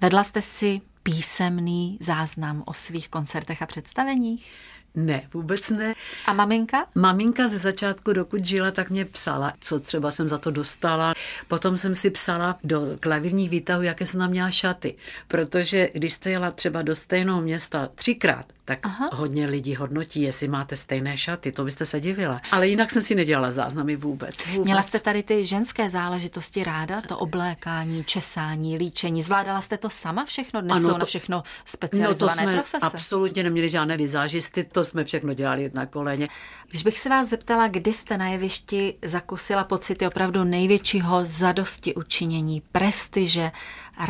Vedla 0.00 0.24
jste 0.24 0.42
si 0.42 0.80
písemný 1.04 1.98
záznam 2.00 2.62
o 2.66 2.74
svých 2.74 3.08
koncertech 3.08 3.62
a 3.62 3.66
představeních? 3.66 4.52
Ne, 4.94 5.22
vůbec 5.34 5.70
ne. 5.70 5.94
A 6.26 6.32
maminka? 6.32 6.86
Maminka 6.94 7.48
ze 7.48 7.58
začátku, 7.58 8.12
dokud 8.12 8.44
žila, 8.46 8.70
tak 8.70 8.90
mě 8.90 9.04
psala, 9.04 9.52
co 9.60 9.80
třeba 9.80 10.10
jsem 10.10 10.28
za 10.28 10.38
to 10.38 10.50
dostala. 10.50 11.14
Potom 11.48 11.78
jsem 11.78 11.96
si 11.96 12.10
psala 12.10 12.58
do 12.64 12.80
klavírních 13.00 13.50
výtahů, 13.50 13.82
jaké 13.82 14.06
jsem 14.06 14.20
tam 14.20 14.30
měla 14.30 14.50
šaty. 14.50 14.94
Protože 15.28 15.90
když 15.94 16.12
jste 16.12 16.30
jela 16.30 16.50
třeba 16.50 16.82
do 16.82 16.94
stejného 16.94 17.40
města 17.40 17.88
třikrát, 17.94 18.46
tak 18.64 18.78
Aha. 18.82 19.10
hodně 19.12 19.46
lidí 19.46 19.76
hodnotí, 19.76 20.22
jestli 20.22 20.48
máte 20.48 20.76
stejné 20.76 21.18
šaty, 21.18 21.52
to 21.52 21.64
byste 21.64 21.86
se 21.86 22.00
divila. 22.00 22.40
Ale 22.52 22.68
jinak 22.68 22.90
jsem 22.90 23.02
si 23.02 23.14
nedělala 23.14 23.50
záznamy 23.50 23.96
vůbec. 23.96 24.46
vůbec. 24.46 24.64
Měla 24.64 24.82
jste 24.82 25.00
tady 25.00 25.22
ty 25.22 25.46
ženské 25.46 25.90
záležitosti 25.90 26.64
ráda? 26.64 27.00
To 27.00 27.18
oblékání, 27.18 28.04
česání, 28.04 28.76
líčení. 28.76 29.22
Zvládala 29.22 29.60
jste 29.60 29.76
to 29.78 29.90
sama 29.90 30.24
všechno? 30.24 30.60
Dnes 30.60 30.76
ano, 30.76 30.88
jsou 30.88 30.94
to, 30.94 30.98
na 30.98 31.06
všechno 31.06 31.42
specializované 31.64 32.46
no 32.52 32.62
to 32.62 32.68
jsme 32.68 32.78
profese. 32.80 32.96
absolutně 32.96 33.42
neměli 33.42 33.68
žádné 33.70 33.96
vizážisty, 33.96 34.64
to 34.64 34.83
jsme 34.84 35.04
všechno 35.04 35.34
dělali 35.34 35.70
na 35.74 35.86
koleně. 35.86 36.28
Když 36.70 36.82
bych 36.82 36.98
se 36.98 37.08
vás 37.08 37.28
zeptala, 37.28 37.68
kdy 37.68 37.92
jste 37.92 38.18
na 38.18 38.28
jevišti 38.28 38.94
zakusila 39.04 39.64
pocity 39.64 40.06
opravdu 40.06 40.44
největšího 40.44 41.20
zadosti 41.24 41.94
učinění, 41.94 42.62
prestiže, 42.72 43.50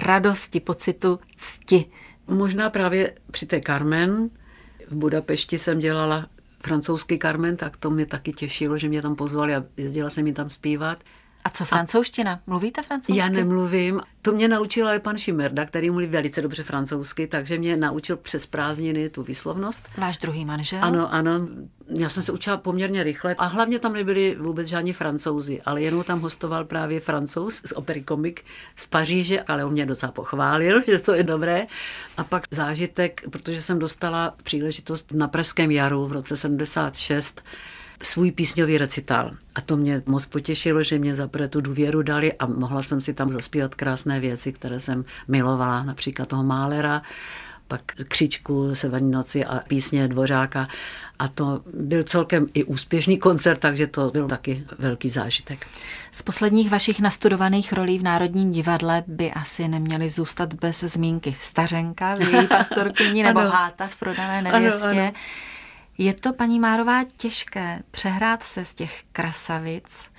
radosti, 0.06 0.60
pocitu 0.60 1.20
cti? 1.37 1.84
Možná 2.26 2.70
právě 2.70 3.14
při 3.30 3.46
té 3.46 3.60
Carmen, 3.60 4.30
v 4.88 4.94
Budapešti 4.94 5.58
jsem 5.58 5.80
dělala 5.80 6.26
francouzský 6.64 7.18
Carmen, 7.18 7.56
tak 7.56 7.76
to 7.76 7.90
mě 7.90 8.06
taky 8.06 8.32
těšilo, 8.32 8.78
že 8.78 8.88
mě 8.88 9.02
tam 9.02 9.16
pozvali 9.16 9.54
a 9.54 9.64
jezdila 9.76 10.10
jsem 10.10 10.26
jim 10.26 10.34
tam 10.34 10.50
zpívat. 10.50 11.04
A 11.44 11.50
co 11.50 11.64
francouzština? 11.64 12.40
Mluvíte 12.46 12.83
francouzsky? 12.83 13.18
Já 13.18 13.28
nemluvím. 13.28 14.00
To 14.22 14.33
mě 14.33 14.48
naučil 14.48 14.88
ale 14.88 15.00
pan 15.00 15.18
Šimerda, 15.18 15.64
který 15.64 15.90
mluví 15.90 16.07
velice 16.07 16.42
dobře 16.42 16.62
francouzsky, 16.62 17.26
takže 17.26 17.59
mě 17.59 17.76
naučil 17.76 18.16
přes 18.16 18.46
prázdniny 18.46 19.09
tu 19.09 19.22
výslovnost. 19.22 19.88
Váš 19.98 20.16
druhý 20.16 20.44
manžel? 20.44 20.78
Ano, 20.83 21.12
ano. 21.12 21.48
Já 21.88 22.09
jsem 22.09 22.22
se 22.22 22.33
učila 22.33 22.57
poměrně 22.57 23.02
rychle 23.02 23.35
a 23.35 23.46
hlavně 23.46 23.78
tam 23.78 23.92
nebyli 23.92 24.37
vůbec 24.40 24.68
žádní 24.68 24.92
francouzi, 24.92 25.62
ale 25.62 25.83
jenom 25.83 26.04
tam 26.04 26.20
hostoval 26.20 26.64
právě 26.64 27.00
francouz 27.00 27.62
z 27.64 27.72
opery 27.72 28.02
komik 28.02 28.44
z 28.76 28.87
Paříže, 28.87 29.40
ale 29.40 29.64
on 29.64 29.72
mě 29.72 29.87
docela 29.87 30.12
pochválil, 30.12 30.83
že 30.87 30.98
to 30.98 31.14
je 31.14 31.22
dobré. 31.22 31.66
A 32.16 32.24
pak 32.24 32.42
zážitek, 32.50 33.22
protože 33.30 33.62
jsem 33.62 33.78
dostala 33.78 34.35
příležitost 34.42 35.12
na 35.12 35.28
Pražském 35.28 35.70
jaru 35.70 36.07
v 36.07 36.12
roce 36.12 36.37
76 36.37 37.42
svůj 38.04 38.30
písňový 38.30 38.78
recital. 38.78 39.30
A 39.54 39.60
to 39.60 39.76
mě 39.76 40.02
moc 40.06 40.26
potěšilo, 40.26 40.82
že 40.82 40.98
mě 40.98 41.14
za 41.14 41.30
tu 41.50 41.60
důvěru 41.60 42.02
dali 42.02 42.32
a 42.32 42.46
mohla 42.46 42.82
jsem 42.82 43.00
si 43.00 43.14
tam 43.14 43.32
zaspívat 43.32 43.74
krásné 43.74 44.20
věci, 44.20 44.52
které 44.52 44.80
jsem 44.80 45.04
milovala, 45.28 45.82
například 45.82 46.28
toho 46.28 46.42
Málera, 46.42 47.02
pak 47.68 47.80
křičku 48.08 48.74
Severní 48.74 49.10
noci 49.10 49.44
a 49.44 49.60
písně 49.68 50.08
Dvořáka. 50.08 50.68
A 51.18 51.28
to 51.28 51.60
byl 51.74 52.02
celkem 52.02 52.46
i 52.54 52.64
úspěšný 52.64 53.18
koncert, 53.18 53.58
takže 53.58 53.86
to 53.86 54.10
byl 54.10 54.28
taky 54.28 54.64
velký 54.78 55.10
zážitek. 55.10 55.66
Z 56.12 56.22
posledních 56.22 56.70
vašich 56.70 57.00
nastudovaných 57.00 57.72
rolí 57.72 57.98
v 57.98 58.02
Národním 58.02 58.52
divadle 58.52 59.04
by 59.06 59.32
asi 59.32 59.68
neměly 59.68 60.10
zůstat 60.10 60.54
bez 60.54 60.80
zmínky 60.80 61.32
Stařenka 61.32 62.14
v 62.14 62.20
její 62.20 62.46
pastorkyni 62.48 63.22
nebo 63.22 63.40
Háta 63.40 63.86
v 63.86 63.96
prodané 63.96 64.42
nevěstě. 64.42 64.86
Ano, 64.86 65.00
ano. 65.00 65.12
Je 65.98 66.14
to, 66.14 66.33
paní 66.33 66.61
Márová, 66.61 67.04
těžké 67.16 67.83
přehrát 67.90 68.42
se 68.42 68.64
z 68.64 68.74
těch 68.74 69.02
krasavic 69.12 70.11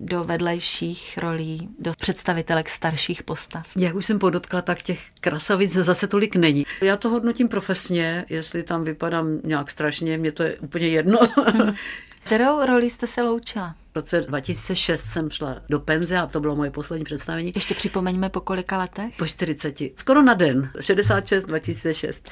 do 0.00 0.24
vedlejších 0.24 1.18
rolí, 1.18 1.68
do 1.78 1.92
představitelek 1.98 2.68
starších 2.68 3.22
postav? 3.22 3.66
Jak 3.76 3.94
už 3.94 4.06
jsem 4.06 4.18
podotkla, 4.18 4.62
tak 4.62 4.82
těch 4.82 5.00
krasavic 5.20 5.72
zase 5.72 6.06
tolik 6.06 6.36
není. 6.36 6.66
Já 6.82 6.96
to 6.96 7.08
hodnotím 7.08 7.48
profesně, 7.48 8.24
jestli 8.28 8.62
tam 8.62 8.84
vypadám 8.84 9.38
nějak 9.44 9.70
strašně, 9.70 10.18
mě 10.18 10.32
to 10.32 10.42
je 10.42 10.56
úplně 10.56 10.88
jedno. 10.88 11.18
Hmm. 11.46 11.74
Kterou 12.30 12.66
roli 12.66 12.90
jste 12.90 13.06
se 13.06 13.22
loučila? 13.22 13.74
V 13.92 13.94
roce 13.94 14.20
2006 14.20 15.04
jsem 15.04 15.30
šla 15.30 15.56
do 15.68 15.80
penze 15.80 16.16
a 16.16 16.26
to 16.26 16.40
bylo 16.40 16.56
moje 16.56 16.70
poslední 16.70 17.04
představení. 17.04 17.52
Ještě 17.54 17.74
připomeňme 17.74 18.28
po 18.28 18.40
kolika 18.40 18.78
letech? 18.78 19.14
Po 19.16 19.26
40. 19.26 19.76
Skoro 19.96 20.22
na 20.22 20.34
den. 20.34 20.70
66, 20.80 21.44
2006. 21.44 22.30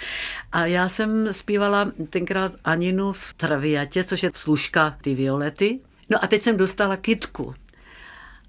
A 0.53 0.67
já 0.67 0.89
jsem 0.89 1.33
zpívala 1.33 1.93
tenkrát 2.11 2.53
Aninu 2.65 3.13
v 3.13 3.35
Traviatě, 3.37 4.05
což 4.05 4.23
je 4.23 4.31
služka 4.35 4.97
ty 5.01 5.15
Violety. 5.15 5.81
No 6.11 6.25
a 6.25 6.27
teď 6.27 6.43
jsem 6.43 6.57
dostala 6.57 6.97
kitku 6.97 7.55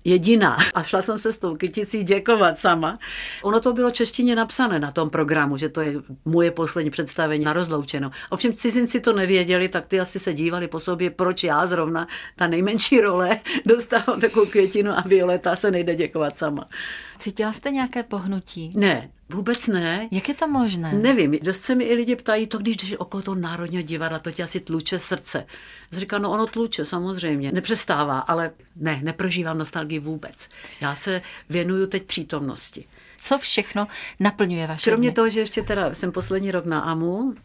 jediná. 0.04 0.58
A 0.74 0.84
šla 0.84 1.02
jsem 1.02 1.20
se 1.20 1.32
s 1.32 1.38
tou 1.38 1.56
kyticí 1.56 2.04
děkovat 2.04 2.60
sama. 2.60 3.00
Ono 3.44 3.60
to 3.60 3.74
bylo 3.74 3.92
češtině 3.92 4.36
napsané 4.36 4.80
na 4.80 4.92
tom 4.92 5.10
programu, 5.10 5.58
že 5.58 5.70
to 5.70 5.82
je 5.82 5.94
moje 6.26 6.52
poslední 6.52 6.92
představení 6.92 7.46
na 7.46 7.54
rozloučenou. 7.54 8.10
Ovšem 8.30 8.54
cizinci 8.54 9.00
to 9.00 9.14
nevěděli, 9.14 9.70
tak 9.70 9.86
ty 9.86 10.00
asi 10.00 10.20
se 10.20 10.34
dívali 10.34 10.68
po 10.68 10.80
sobě, 10.80 11.10
proč 11.10 11.44
já 11.44 11.66
zrovna, 11.66 12.08
ta 12.36 12.48
nejmenší 12.48 13.02
role, 13.02 13.40
dostávám 13.66 14.22
takovou 14.22 14.46
květinu 14.46 14.92
a 14.92 15.04
Violeta 15.08 15.56
se 15.56 15.72
nejde 15.72 15.96
děkovat 15.96 16.38
sama. 16.38 16.66
Cítila 17.20 17.54
jste 17.54 17.72
nějaké 17.72 18.04
pohnutí? 18.04 18.72
Ne, 18.76 19.10
Vůbec 19.32 19.68
ne. 19.68 20.08
Jak 20.12 20.30
je 20.30 20.34
to 20.36 20.48
možné? 20.48 20.94
Nevím. 20.94 21.38
Dost 21.42 21.62
se 21.62 21.76
mi 21.76 21.84
i 21.84 21.94
lidi 21.94 22.16
ptají, 22.16 22.48
to 22.48 22.58
když 22.58 22.76
jdeš 22.76 22.96
okolo 22.98 23.24
toho 23.24 23.36
národního 23.36 23.84
divadla, 23.84 24.20
to 24.20 24.32
tě 24.32 24.44
asi 24.44 24.60
tluče 24.60 25.00
srdce. 25.00 25.46
Říká, 25.92 26.18
no 26.18 26.32
ono 26.32 26.46
tluče, 26.46 26.86
samozřejmě. 26.86 27.52
Nepřestává, 27.52 28.20
ale 28.20 28.52
ne, 28.76 29.00
neprožívám 29.04 29.58
nostalgii 29.58 30.00
vůbec. 30.00 30.50
Já 30.82 30.96
se 30.96 31.22
věnuju 31.50 31.88
teď 31.88 32.04
přítomnosti. 32.04 32.86
Co 33.20 33.38
všechno 33.38 33.88
naplňuje 34.20 34.68
vaše 34.68 34.90
Kromě 34.90 35.10
dny? 35.10 35.16
toho, 35.16 35.30
že 35.30 35.40
ještě 35.40 35.62
teda 35.62 35.94
jsem 35.96 36.12
poslední 36.12 36.52
rok 36.52 36.66
na 36.66 36.80
AMU, 36.80 37.36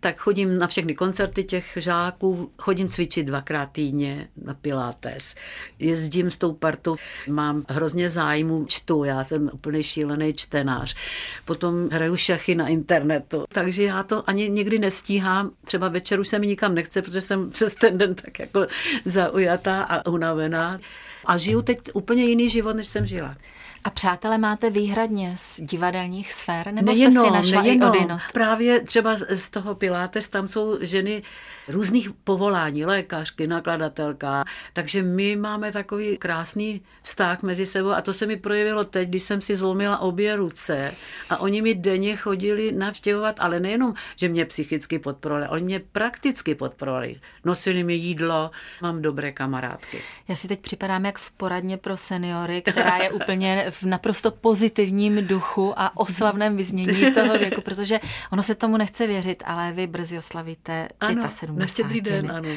tak 0.00 0.18
chodím 0.18 0.58
na 0.58 0.66
všechny 0.66 0.94
koncerty 0.94 1.44
těch 1.44 1.72
žáků, 1.76 2.50
chodím 2.58 2.88
cvičit 2.88 3.26
dvakrát 3.26 3.66
týdně 3.72 4.28
na 4.44 4.54
Pilates. 4.54 5.34
Jezdím 5.78 6.30
s 6.30 6.36
tou 6.36 6.52
partou, 6.52 6.96
mám 7.28 7.62
hrozně 7.68 8.10
zájmu, 8.10 8.64
čtu, 8.64 9.04
já 9.04 9.24
jsem 9.24 9.50
úplně 9.52 9.82
šílený 9.82 10.32
čtenář. 10.32 10.96
Potom 11.44 11.88
hraju 11.88 12.16
šachy 12.16 12.54
na 12.54 12.68
internetu, 12.68 13.44
takže 13.48 13.82
já 13.82 14.02
to 14.02 14.30
ani 14.30 14.48
nikdy 14.48 14.78
nestíhám. 14.78 15.50
Třeba 15.64 15.88
večer 15.88 16.20
už 16.20 16.28
se 16.28 16.38
mi 16.38 16.46
nikam 16.46 16.74
nechce, 16.74 17.02
protože 17.02 17.20
jsem 17.20 17.50
přes 17.50 17.74
ten 17.74 17.98
den 17.98 18.14
tak 18.14 18.38
jako 18.38 18.66
zaujatá 19.04 19.82
a 19.82 20.10
unavená. 20.10 20.80
A 21.24 21.38
žiju 21.38 21.62
teď 21.62 21.78
úplně 21.92 22.24
jiný 22.24 22.48
život, 22.48 22.72
než 22.72 22.88
jsem 22.88 23.06
žila. 23.06 23.36
A 23.84 23.90
přátelé 23.90 24.38
máte 24.38 24.70
výhradně 24.70 25.34
z 25.38 25.60
divadelních 25.60 26.32
sfér? 26.32 26.72
Nebo 26.72 26.92
nejenom, 26.92 27.24
jste 27.26 27.30
si 27.30 27.36
našla 27.36 27.62
nejenom. 27.62 27.94
i 27.94 27.98
odinot? 27.98 28.20
Právě 28.32 28.80
třeba 28.80 29.16
z 29.28 29.48
toho 29.48 29.74
Pilates, 29.74 30.28
tam 30.28 30.48
jsou 30.48 30.78
ženy 30.80 31.22
různých 31.68 32.10
povolání, 32.24 32.84
lékařky, 32.84 33.46
nakladatelka, 33.46 34.44
takže 34.72 35.02
my 35.02 35.36
máme 35.36 35.72
takový 35.72 36.16
krásný 36.16 36.82
vztah 37.02 37.42
mezi 37.42 37.66
sebou 37.66 37.90
a 37.90 38.00
to 38.00 38.12
se 38.12 38.26
mi 38.26 38.36
projevilo 38.36 38.84
teď, 38.84 39.08
když 39.08 39.22
jsem 39.22 39.40
si 39.40 39.56
zlomila 39.56 39.98
obě 39.98 40.36
ruce 40.36 40.94
a 41.30 41.36
oni 41.36 41.62
mi 41.62 41.74
denně 41.74 42.16
chodili 42.16 42.72
navštěvovat, 42.72 43.36
ale 43.38 43.60
nejenom, 43.60 43.94
že 44.16 44.28
mě 44.28 44.44
psychicky 44.44 44.98
podporovali, 44.98 45.48
oni 45.48 45.64
mě 45.64 45.80
prakticky 45.92 46.54
podporovali. 46.54 47.20
Nosili 47.44 47.84
mi 47.84 47.94
jídlo, 47.94 48.50
mám 48.82 49.02
dobré 49.02 49.32
kamarádky. 49.32 50.02
Já 50.28 50.34
si 50.34 50.48
teď 50.48 50.60
připadám 50.60 51.04
jak 51.04 51.18
v 51.18 51.30
poradně 51.30 51.76
pro 51.76 51.96
seniory, 51.96 52.62
která 52.62 52.96
je 52.96 53.10
úplně 53.10 53.66
v 53.70 53.82
naprosto 53.82 54.30
pozitivním 54.30 55.26
duchu 55.26 55.72
a 55.76 55.96
oslavném 55.96 56.56
vyznění 56.56 57.14
toho 57.14 57.38
věku, 57.38 57.60
protože 57.60 58.00
ono 58.32 58.42
se 58.42 58.54
tomu 58.54 58.76
nechce 58.76 59.06
věřit, 59.06 59.42
ale 59.46 59.72
vy 59.72 59.86
brzy 59.86 60.18
oslavíte 60.18 60.88
ano, 61.00 61.30
75. 61.30 61.57
Na 61.58 61.66
štědrý 61.66 62.00
den, 62.00 62.32
ano. 62.32 62.48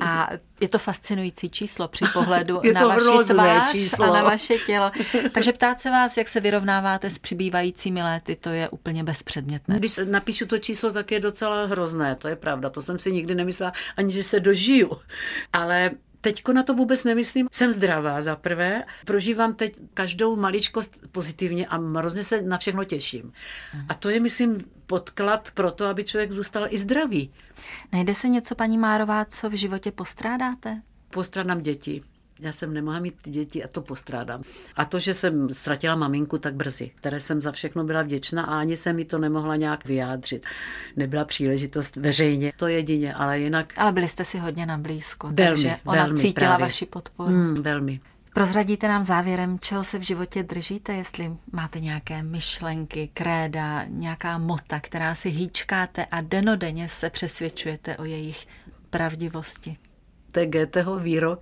A 0.00 0.28
je 0.60 0.68
to 0.68 0.78
fascinující 0.78 1.50
číslo 1.50 1.88
při 1.88 2.04
pohledu 2.12 2.60
na 2.74 2.86
vaši 2.86 3.32
tvář 3.32 3.70
číslo. 3.70 4.04
a 4.04 4.14
na 4.16 4.22
vaše 4.22 4.54
tělo. 4.58 4.90
Takže 5.32 5.52
ptát 5.52 5.80
se 5.80 5.90
vás, 5.90 6.16
jak 6.16 6.28
se 6.28 6.40
vyrovnáváte 6.40 7.10
s 7.10 7.18
přibývajícími 7.18 8.02
léty, 8.02 8.36
to 8.36 8.50
je 8.50 8.68
úplně 8.68 9.04
bezpředmětné. 9.04 9.78
Když 9.78 10.00
napíšu 10.04 10.46
to 10.46 10.58
číslo, 10.58 10.92
tak 10.92 11.12
je 11.12 11.20
docela 11.20 11.64
hrozné, 11.64 12.14
to 12.14 12.28
je 12.28 12.36
pravda. 12.36 12.70
To 12.70 12.82
jsem 12.82 12.98
si 12.98 13.12
nikdy 13.12 13.34
nemyslela, 13.34 13.72
ani 13.96 14.12
že 14.12 14.24
se 14.24 14.40
dožiju. 14.40 14.96
Ale 15.52 15.90
Teďko 16.20 16.52
na 16.52 16.62
to 16.62 16.74
vůbec 16.74 17.04
nemyslím. 17.04 17.48
Jsem 17.52 17.72
zdravá 17.72 18.22
za 18.22 18.36
prvé. 18.36 18.84
Prožívám 19.06 19.54
teď 19.54 19.76
každou 19.94 20.36
maličkost 20.36 21.00
pozitivně 21.12 21.66
a 21.66 21.76
hrozně 21.76 22.24
se 22.24 22.42
na 22.42 22.58
všechno 22.58 22.84
těším. 22.84 23.32
A 23.88 23.94
to 23.94 24.10
je, 24.10 24.20
myslím, 24.20 24.64
podklad 24.86 25.50
pro 25.50 25.70
to, 25.70 25.86
aby 25.86 26.04
člověk 26.04 26.32
zůstal 26.32 26.66
i 26.70 26.78
zdravý. 26.78 27.32
Najde 27.92 28.14
se 28.14 28.28
něco, 28.28 28.54
paní 28.54 28.78
Márová, 28.78 29.24
co 29.24 29.50
v 29.50 29.52
životě 29.52 29.92
postrádáte? 29.92 30.82
Postrádám 31.10 31.62
děti. 31.62 32.02
Já 32.40 32.52
jsem 32.52 32.74
nemohla 32.74 33.00
mít 33.00 33.14
děti 33.24 33.64
a 33.64 33.68
to 33.68 33.82
postrádám. 33.82 34.42
A 34.76 34.84
to, 34.84 34.98
že 34.98 35.14
jsem 35.14 35.50
ztratila 35.50 35.96
maminku 35.96 36.38
tak 36.38 36.54
brzy, 36.54 36.90
které 36.94 37.20
jsem 37.20 37.42
za 37.42 37.52
všechno 37.52 37.84
byla 37.84 38.02
vděčná 38.02 38.42
a 38.42 38.58
ani 38.58 38.76
jsem 38.76 38.96
mi 38.96 39.04
to 39.04 39.18
nemohla 39.18 39.56
nějak 39.56 39.84
vyjádřit. 39.84 40.46
Nebyla 40.96 41.24
příležitost 41.24 41.96
veřejně, 41.96 42.52
to 42.56 42.66
jedině, 42.66 43.14
ale 43.14 43.40
jinak... 43.40 43.72
Ale 43.76 43.92
byli 43.92 44.08
jste 44.08 44.24
si 44.24 44.38
hodně 44.38 44.66
na 44.66 44.78
blízko, 44.78 45.26
velmi, 45.26 45.62
takže 45.62 45.76
ona 45.84 46.04
velmi, 46.04 46.20
cítila 46.20 46.48
právě. 46.48 46.66
vaši 46.66 46.86
podporu. 46.86 47.30
Mm, 47.30 47.54
velmi. 47.54 48.00
Prozradíte 48.34 48.88
nám 48.88 49.04
závěrem, 49.04 49.58
čeho 49.58 49.84
se 49.84 49.98
v 49.98 50.02
životě 50.02 50.42
držíte, 50.42 50.92
jestli 50.92 51.32
máte 51.52 51.80
nějaké 51.80 52.22
myšlenky, 52.22 53.10
kréda, 53.14 53.84
nějaká 53.88 54.38
mota, 54.38 54.80
která 54.80 55.14
si 55.14 55.28
hýčkáte 55.28 56.04
a 56.04 56.20
denodenně 56.20 56.88
se 56.88 57.10
přesvědčujete 57.10 57.96
o 57.96 58.04
jejich 58.04 58.46
pravdivosti. 58.90 59.76
To 60.32 60.40
je 60.40 60.46
Goetheho 60.46 60.98
výrok. 60.98 61.40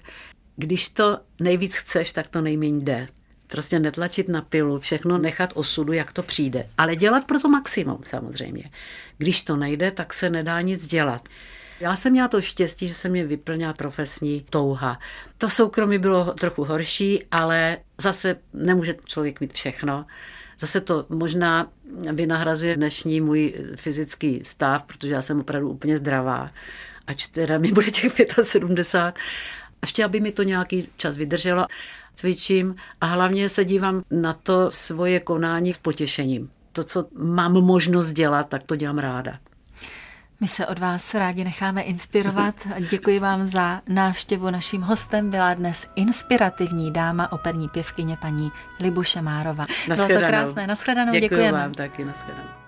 Když 0.57 0.89
to 0.89 1.19
nejvíc 1.41 1.75
chceš, 1.75 2.13
tak 2.13 2.29
to 2.29 2.41
nejméně 2.41 2.85
jde. 2.85 3.09
Prostě 3.47 3.79
netlačit 3.79 4.29
na 4.29 4.43
pilu, 4.43 4.79
všechno 4.79 5.19
nechat 5.19 5.51
osudu, 5.55 5.93
jak 5.93 6.13
to 6.13 6.23
přijde. 6.23 6.69
Ale 6.79 6.97
dělat 6.97 7.25
pro 7.25 7.41
to 7.41 7.49
maximum 7.49 7.99
samozřejmě. 8.05 8.71
Když 9.19 9.43
to 9.43 9.57
nejde, 9.57 9.91
tak 9.91 10.15
se 10.15 10.31
nedá 10.31 10.61
nic 10.61 10.87
dělat. 10.87 11.29
Já 11.81 11.97
jsem 11.97 12.13
měla 12.13 12.29
to 12.29 12.41
štěstí, 12.41 12.89
že 12.89 12.95
se 12.95 13.09
mě 13.09 13.25
vyplnila 13.25 13.73
profesní 13.73 14.47
touha. 14.51 14.99
To 15.39 15.51
soukromí 15.51 15.99
bylo 15.99 16.35
trochu 16.35 16.65
horší, 16.65 17.25
ale 17.31 17.79
zase 17.99 18.37
nemůže 18.53 18.95
člověk 19.05 19.41
mít 19.41 19.53
všechno. 19.53 20.07
Zase 20.61 20.81
to 20.81 21.07
možná 21.09 21.69
vynahrazuje 22.13 22.77
dnešní 22.77 23.21
můj 23.21 23.55
fyzický 23.77 24.41
stav, 24.45 24.83
protože 24.83 25.13
já 25.13 25.23
jsem 25.23 25.41
opravdu 25.41 25.71
úplně 25.71 25.99
zdravá. 25.99 26.51
Ač 27.07 27.27
teda 27.27 27.59
mi 27.59 27.73
bude 27.73 27.91
těch 27.91 28.13
75. 28.43 29.25
Ještě, 29.83 30.05
aby 30.05 30.21
mi 30.21 30.33
to 30.33 30.43
nějaký 30.43 30.89
čas 30.97 31.17
vydrželo, 31.17 31.67
cvičím 32.15 32.77
a 33.01 33.07
hlavně 33.07 33.49
se 33.49 33.65
dívám 33.65 34.03
na 34.11 34.33
to 34.33 34.71
svoje 34.71 35.21
konání 35.21 35.73
s 35.73 35.79
potěšením. 35.79 36.51
To, 36.73 36.85
co 36.85 37.07
mám 37.19 37.53
možnost 37.53 38.13
dělat, 38.13 38.49
tak 38.49 38.63
to 38.63 38.77
dělám 38.77 38.99
ráda. 38.99 39.39
My 40.41 40.49
se 40.49 40.67
od 40.67 40.79
vás 40.79 41.15
rádi 41.15 41.45
necháme 41.45 41.83
inspirovat. 41.83 42.55
Děkuji 42.91 43.19
vám 43.19 43.47
za 43.47 43.83
návštěvu. 43.89 44.51
Naším 44.51 44.83
hostem 44.83 45.31
byla 45.31 45.55
dnes 45.55 45.87
inspirativní 45.97 46.93
dáma, 46.93 47.33
operní 47.33 47.69
pěvkyně 47.69 48.17
paní 48.21 48.53
Libuše 48.81 49.23
Márova. 49.23 49.67
Bylo 49.87 50.09
to 50.09 50.15
krásné. 50.15 50.67
Naschledanou. 50.67 51.13
Děkuji 51.13 51.29
Děkujeme. 51.29 51.59
vám 51.59 51.75
taky. 51.75 52.05
Naschledanou. 52.05 52.66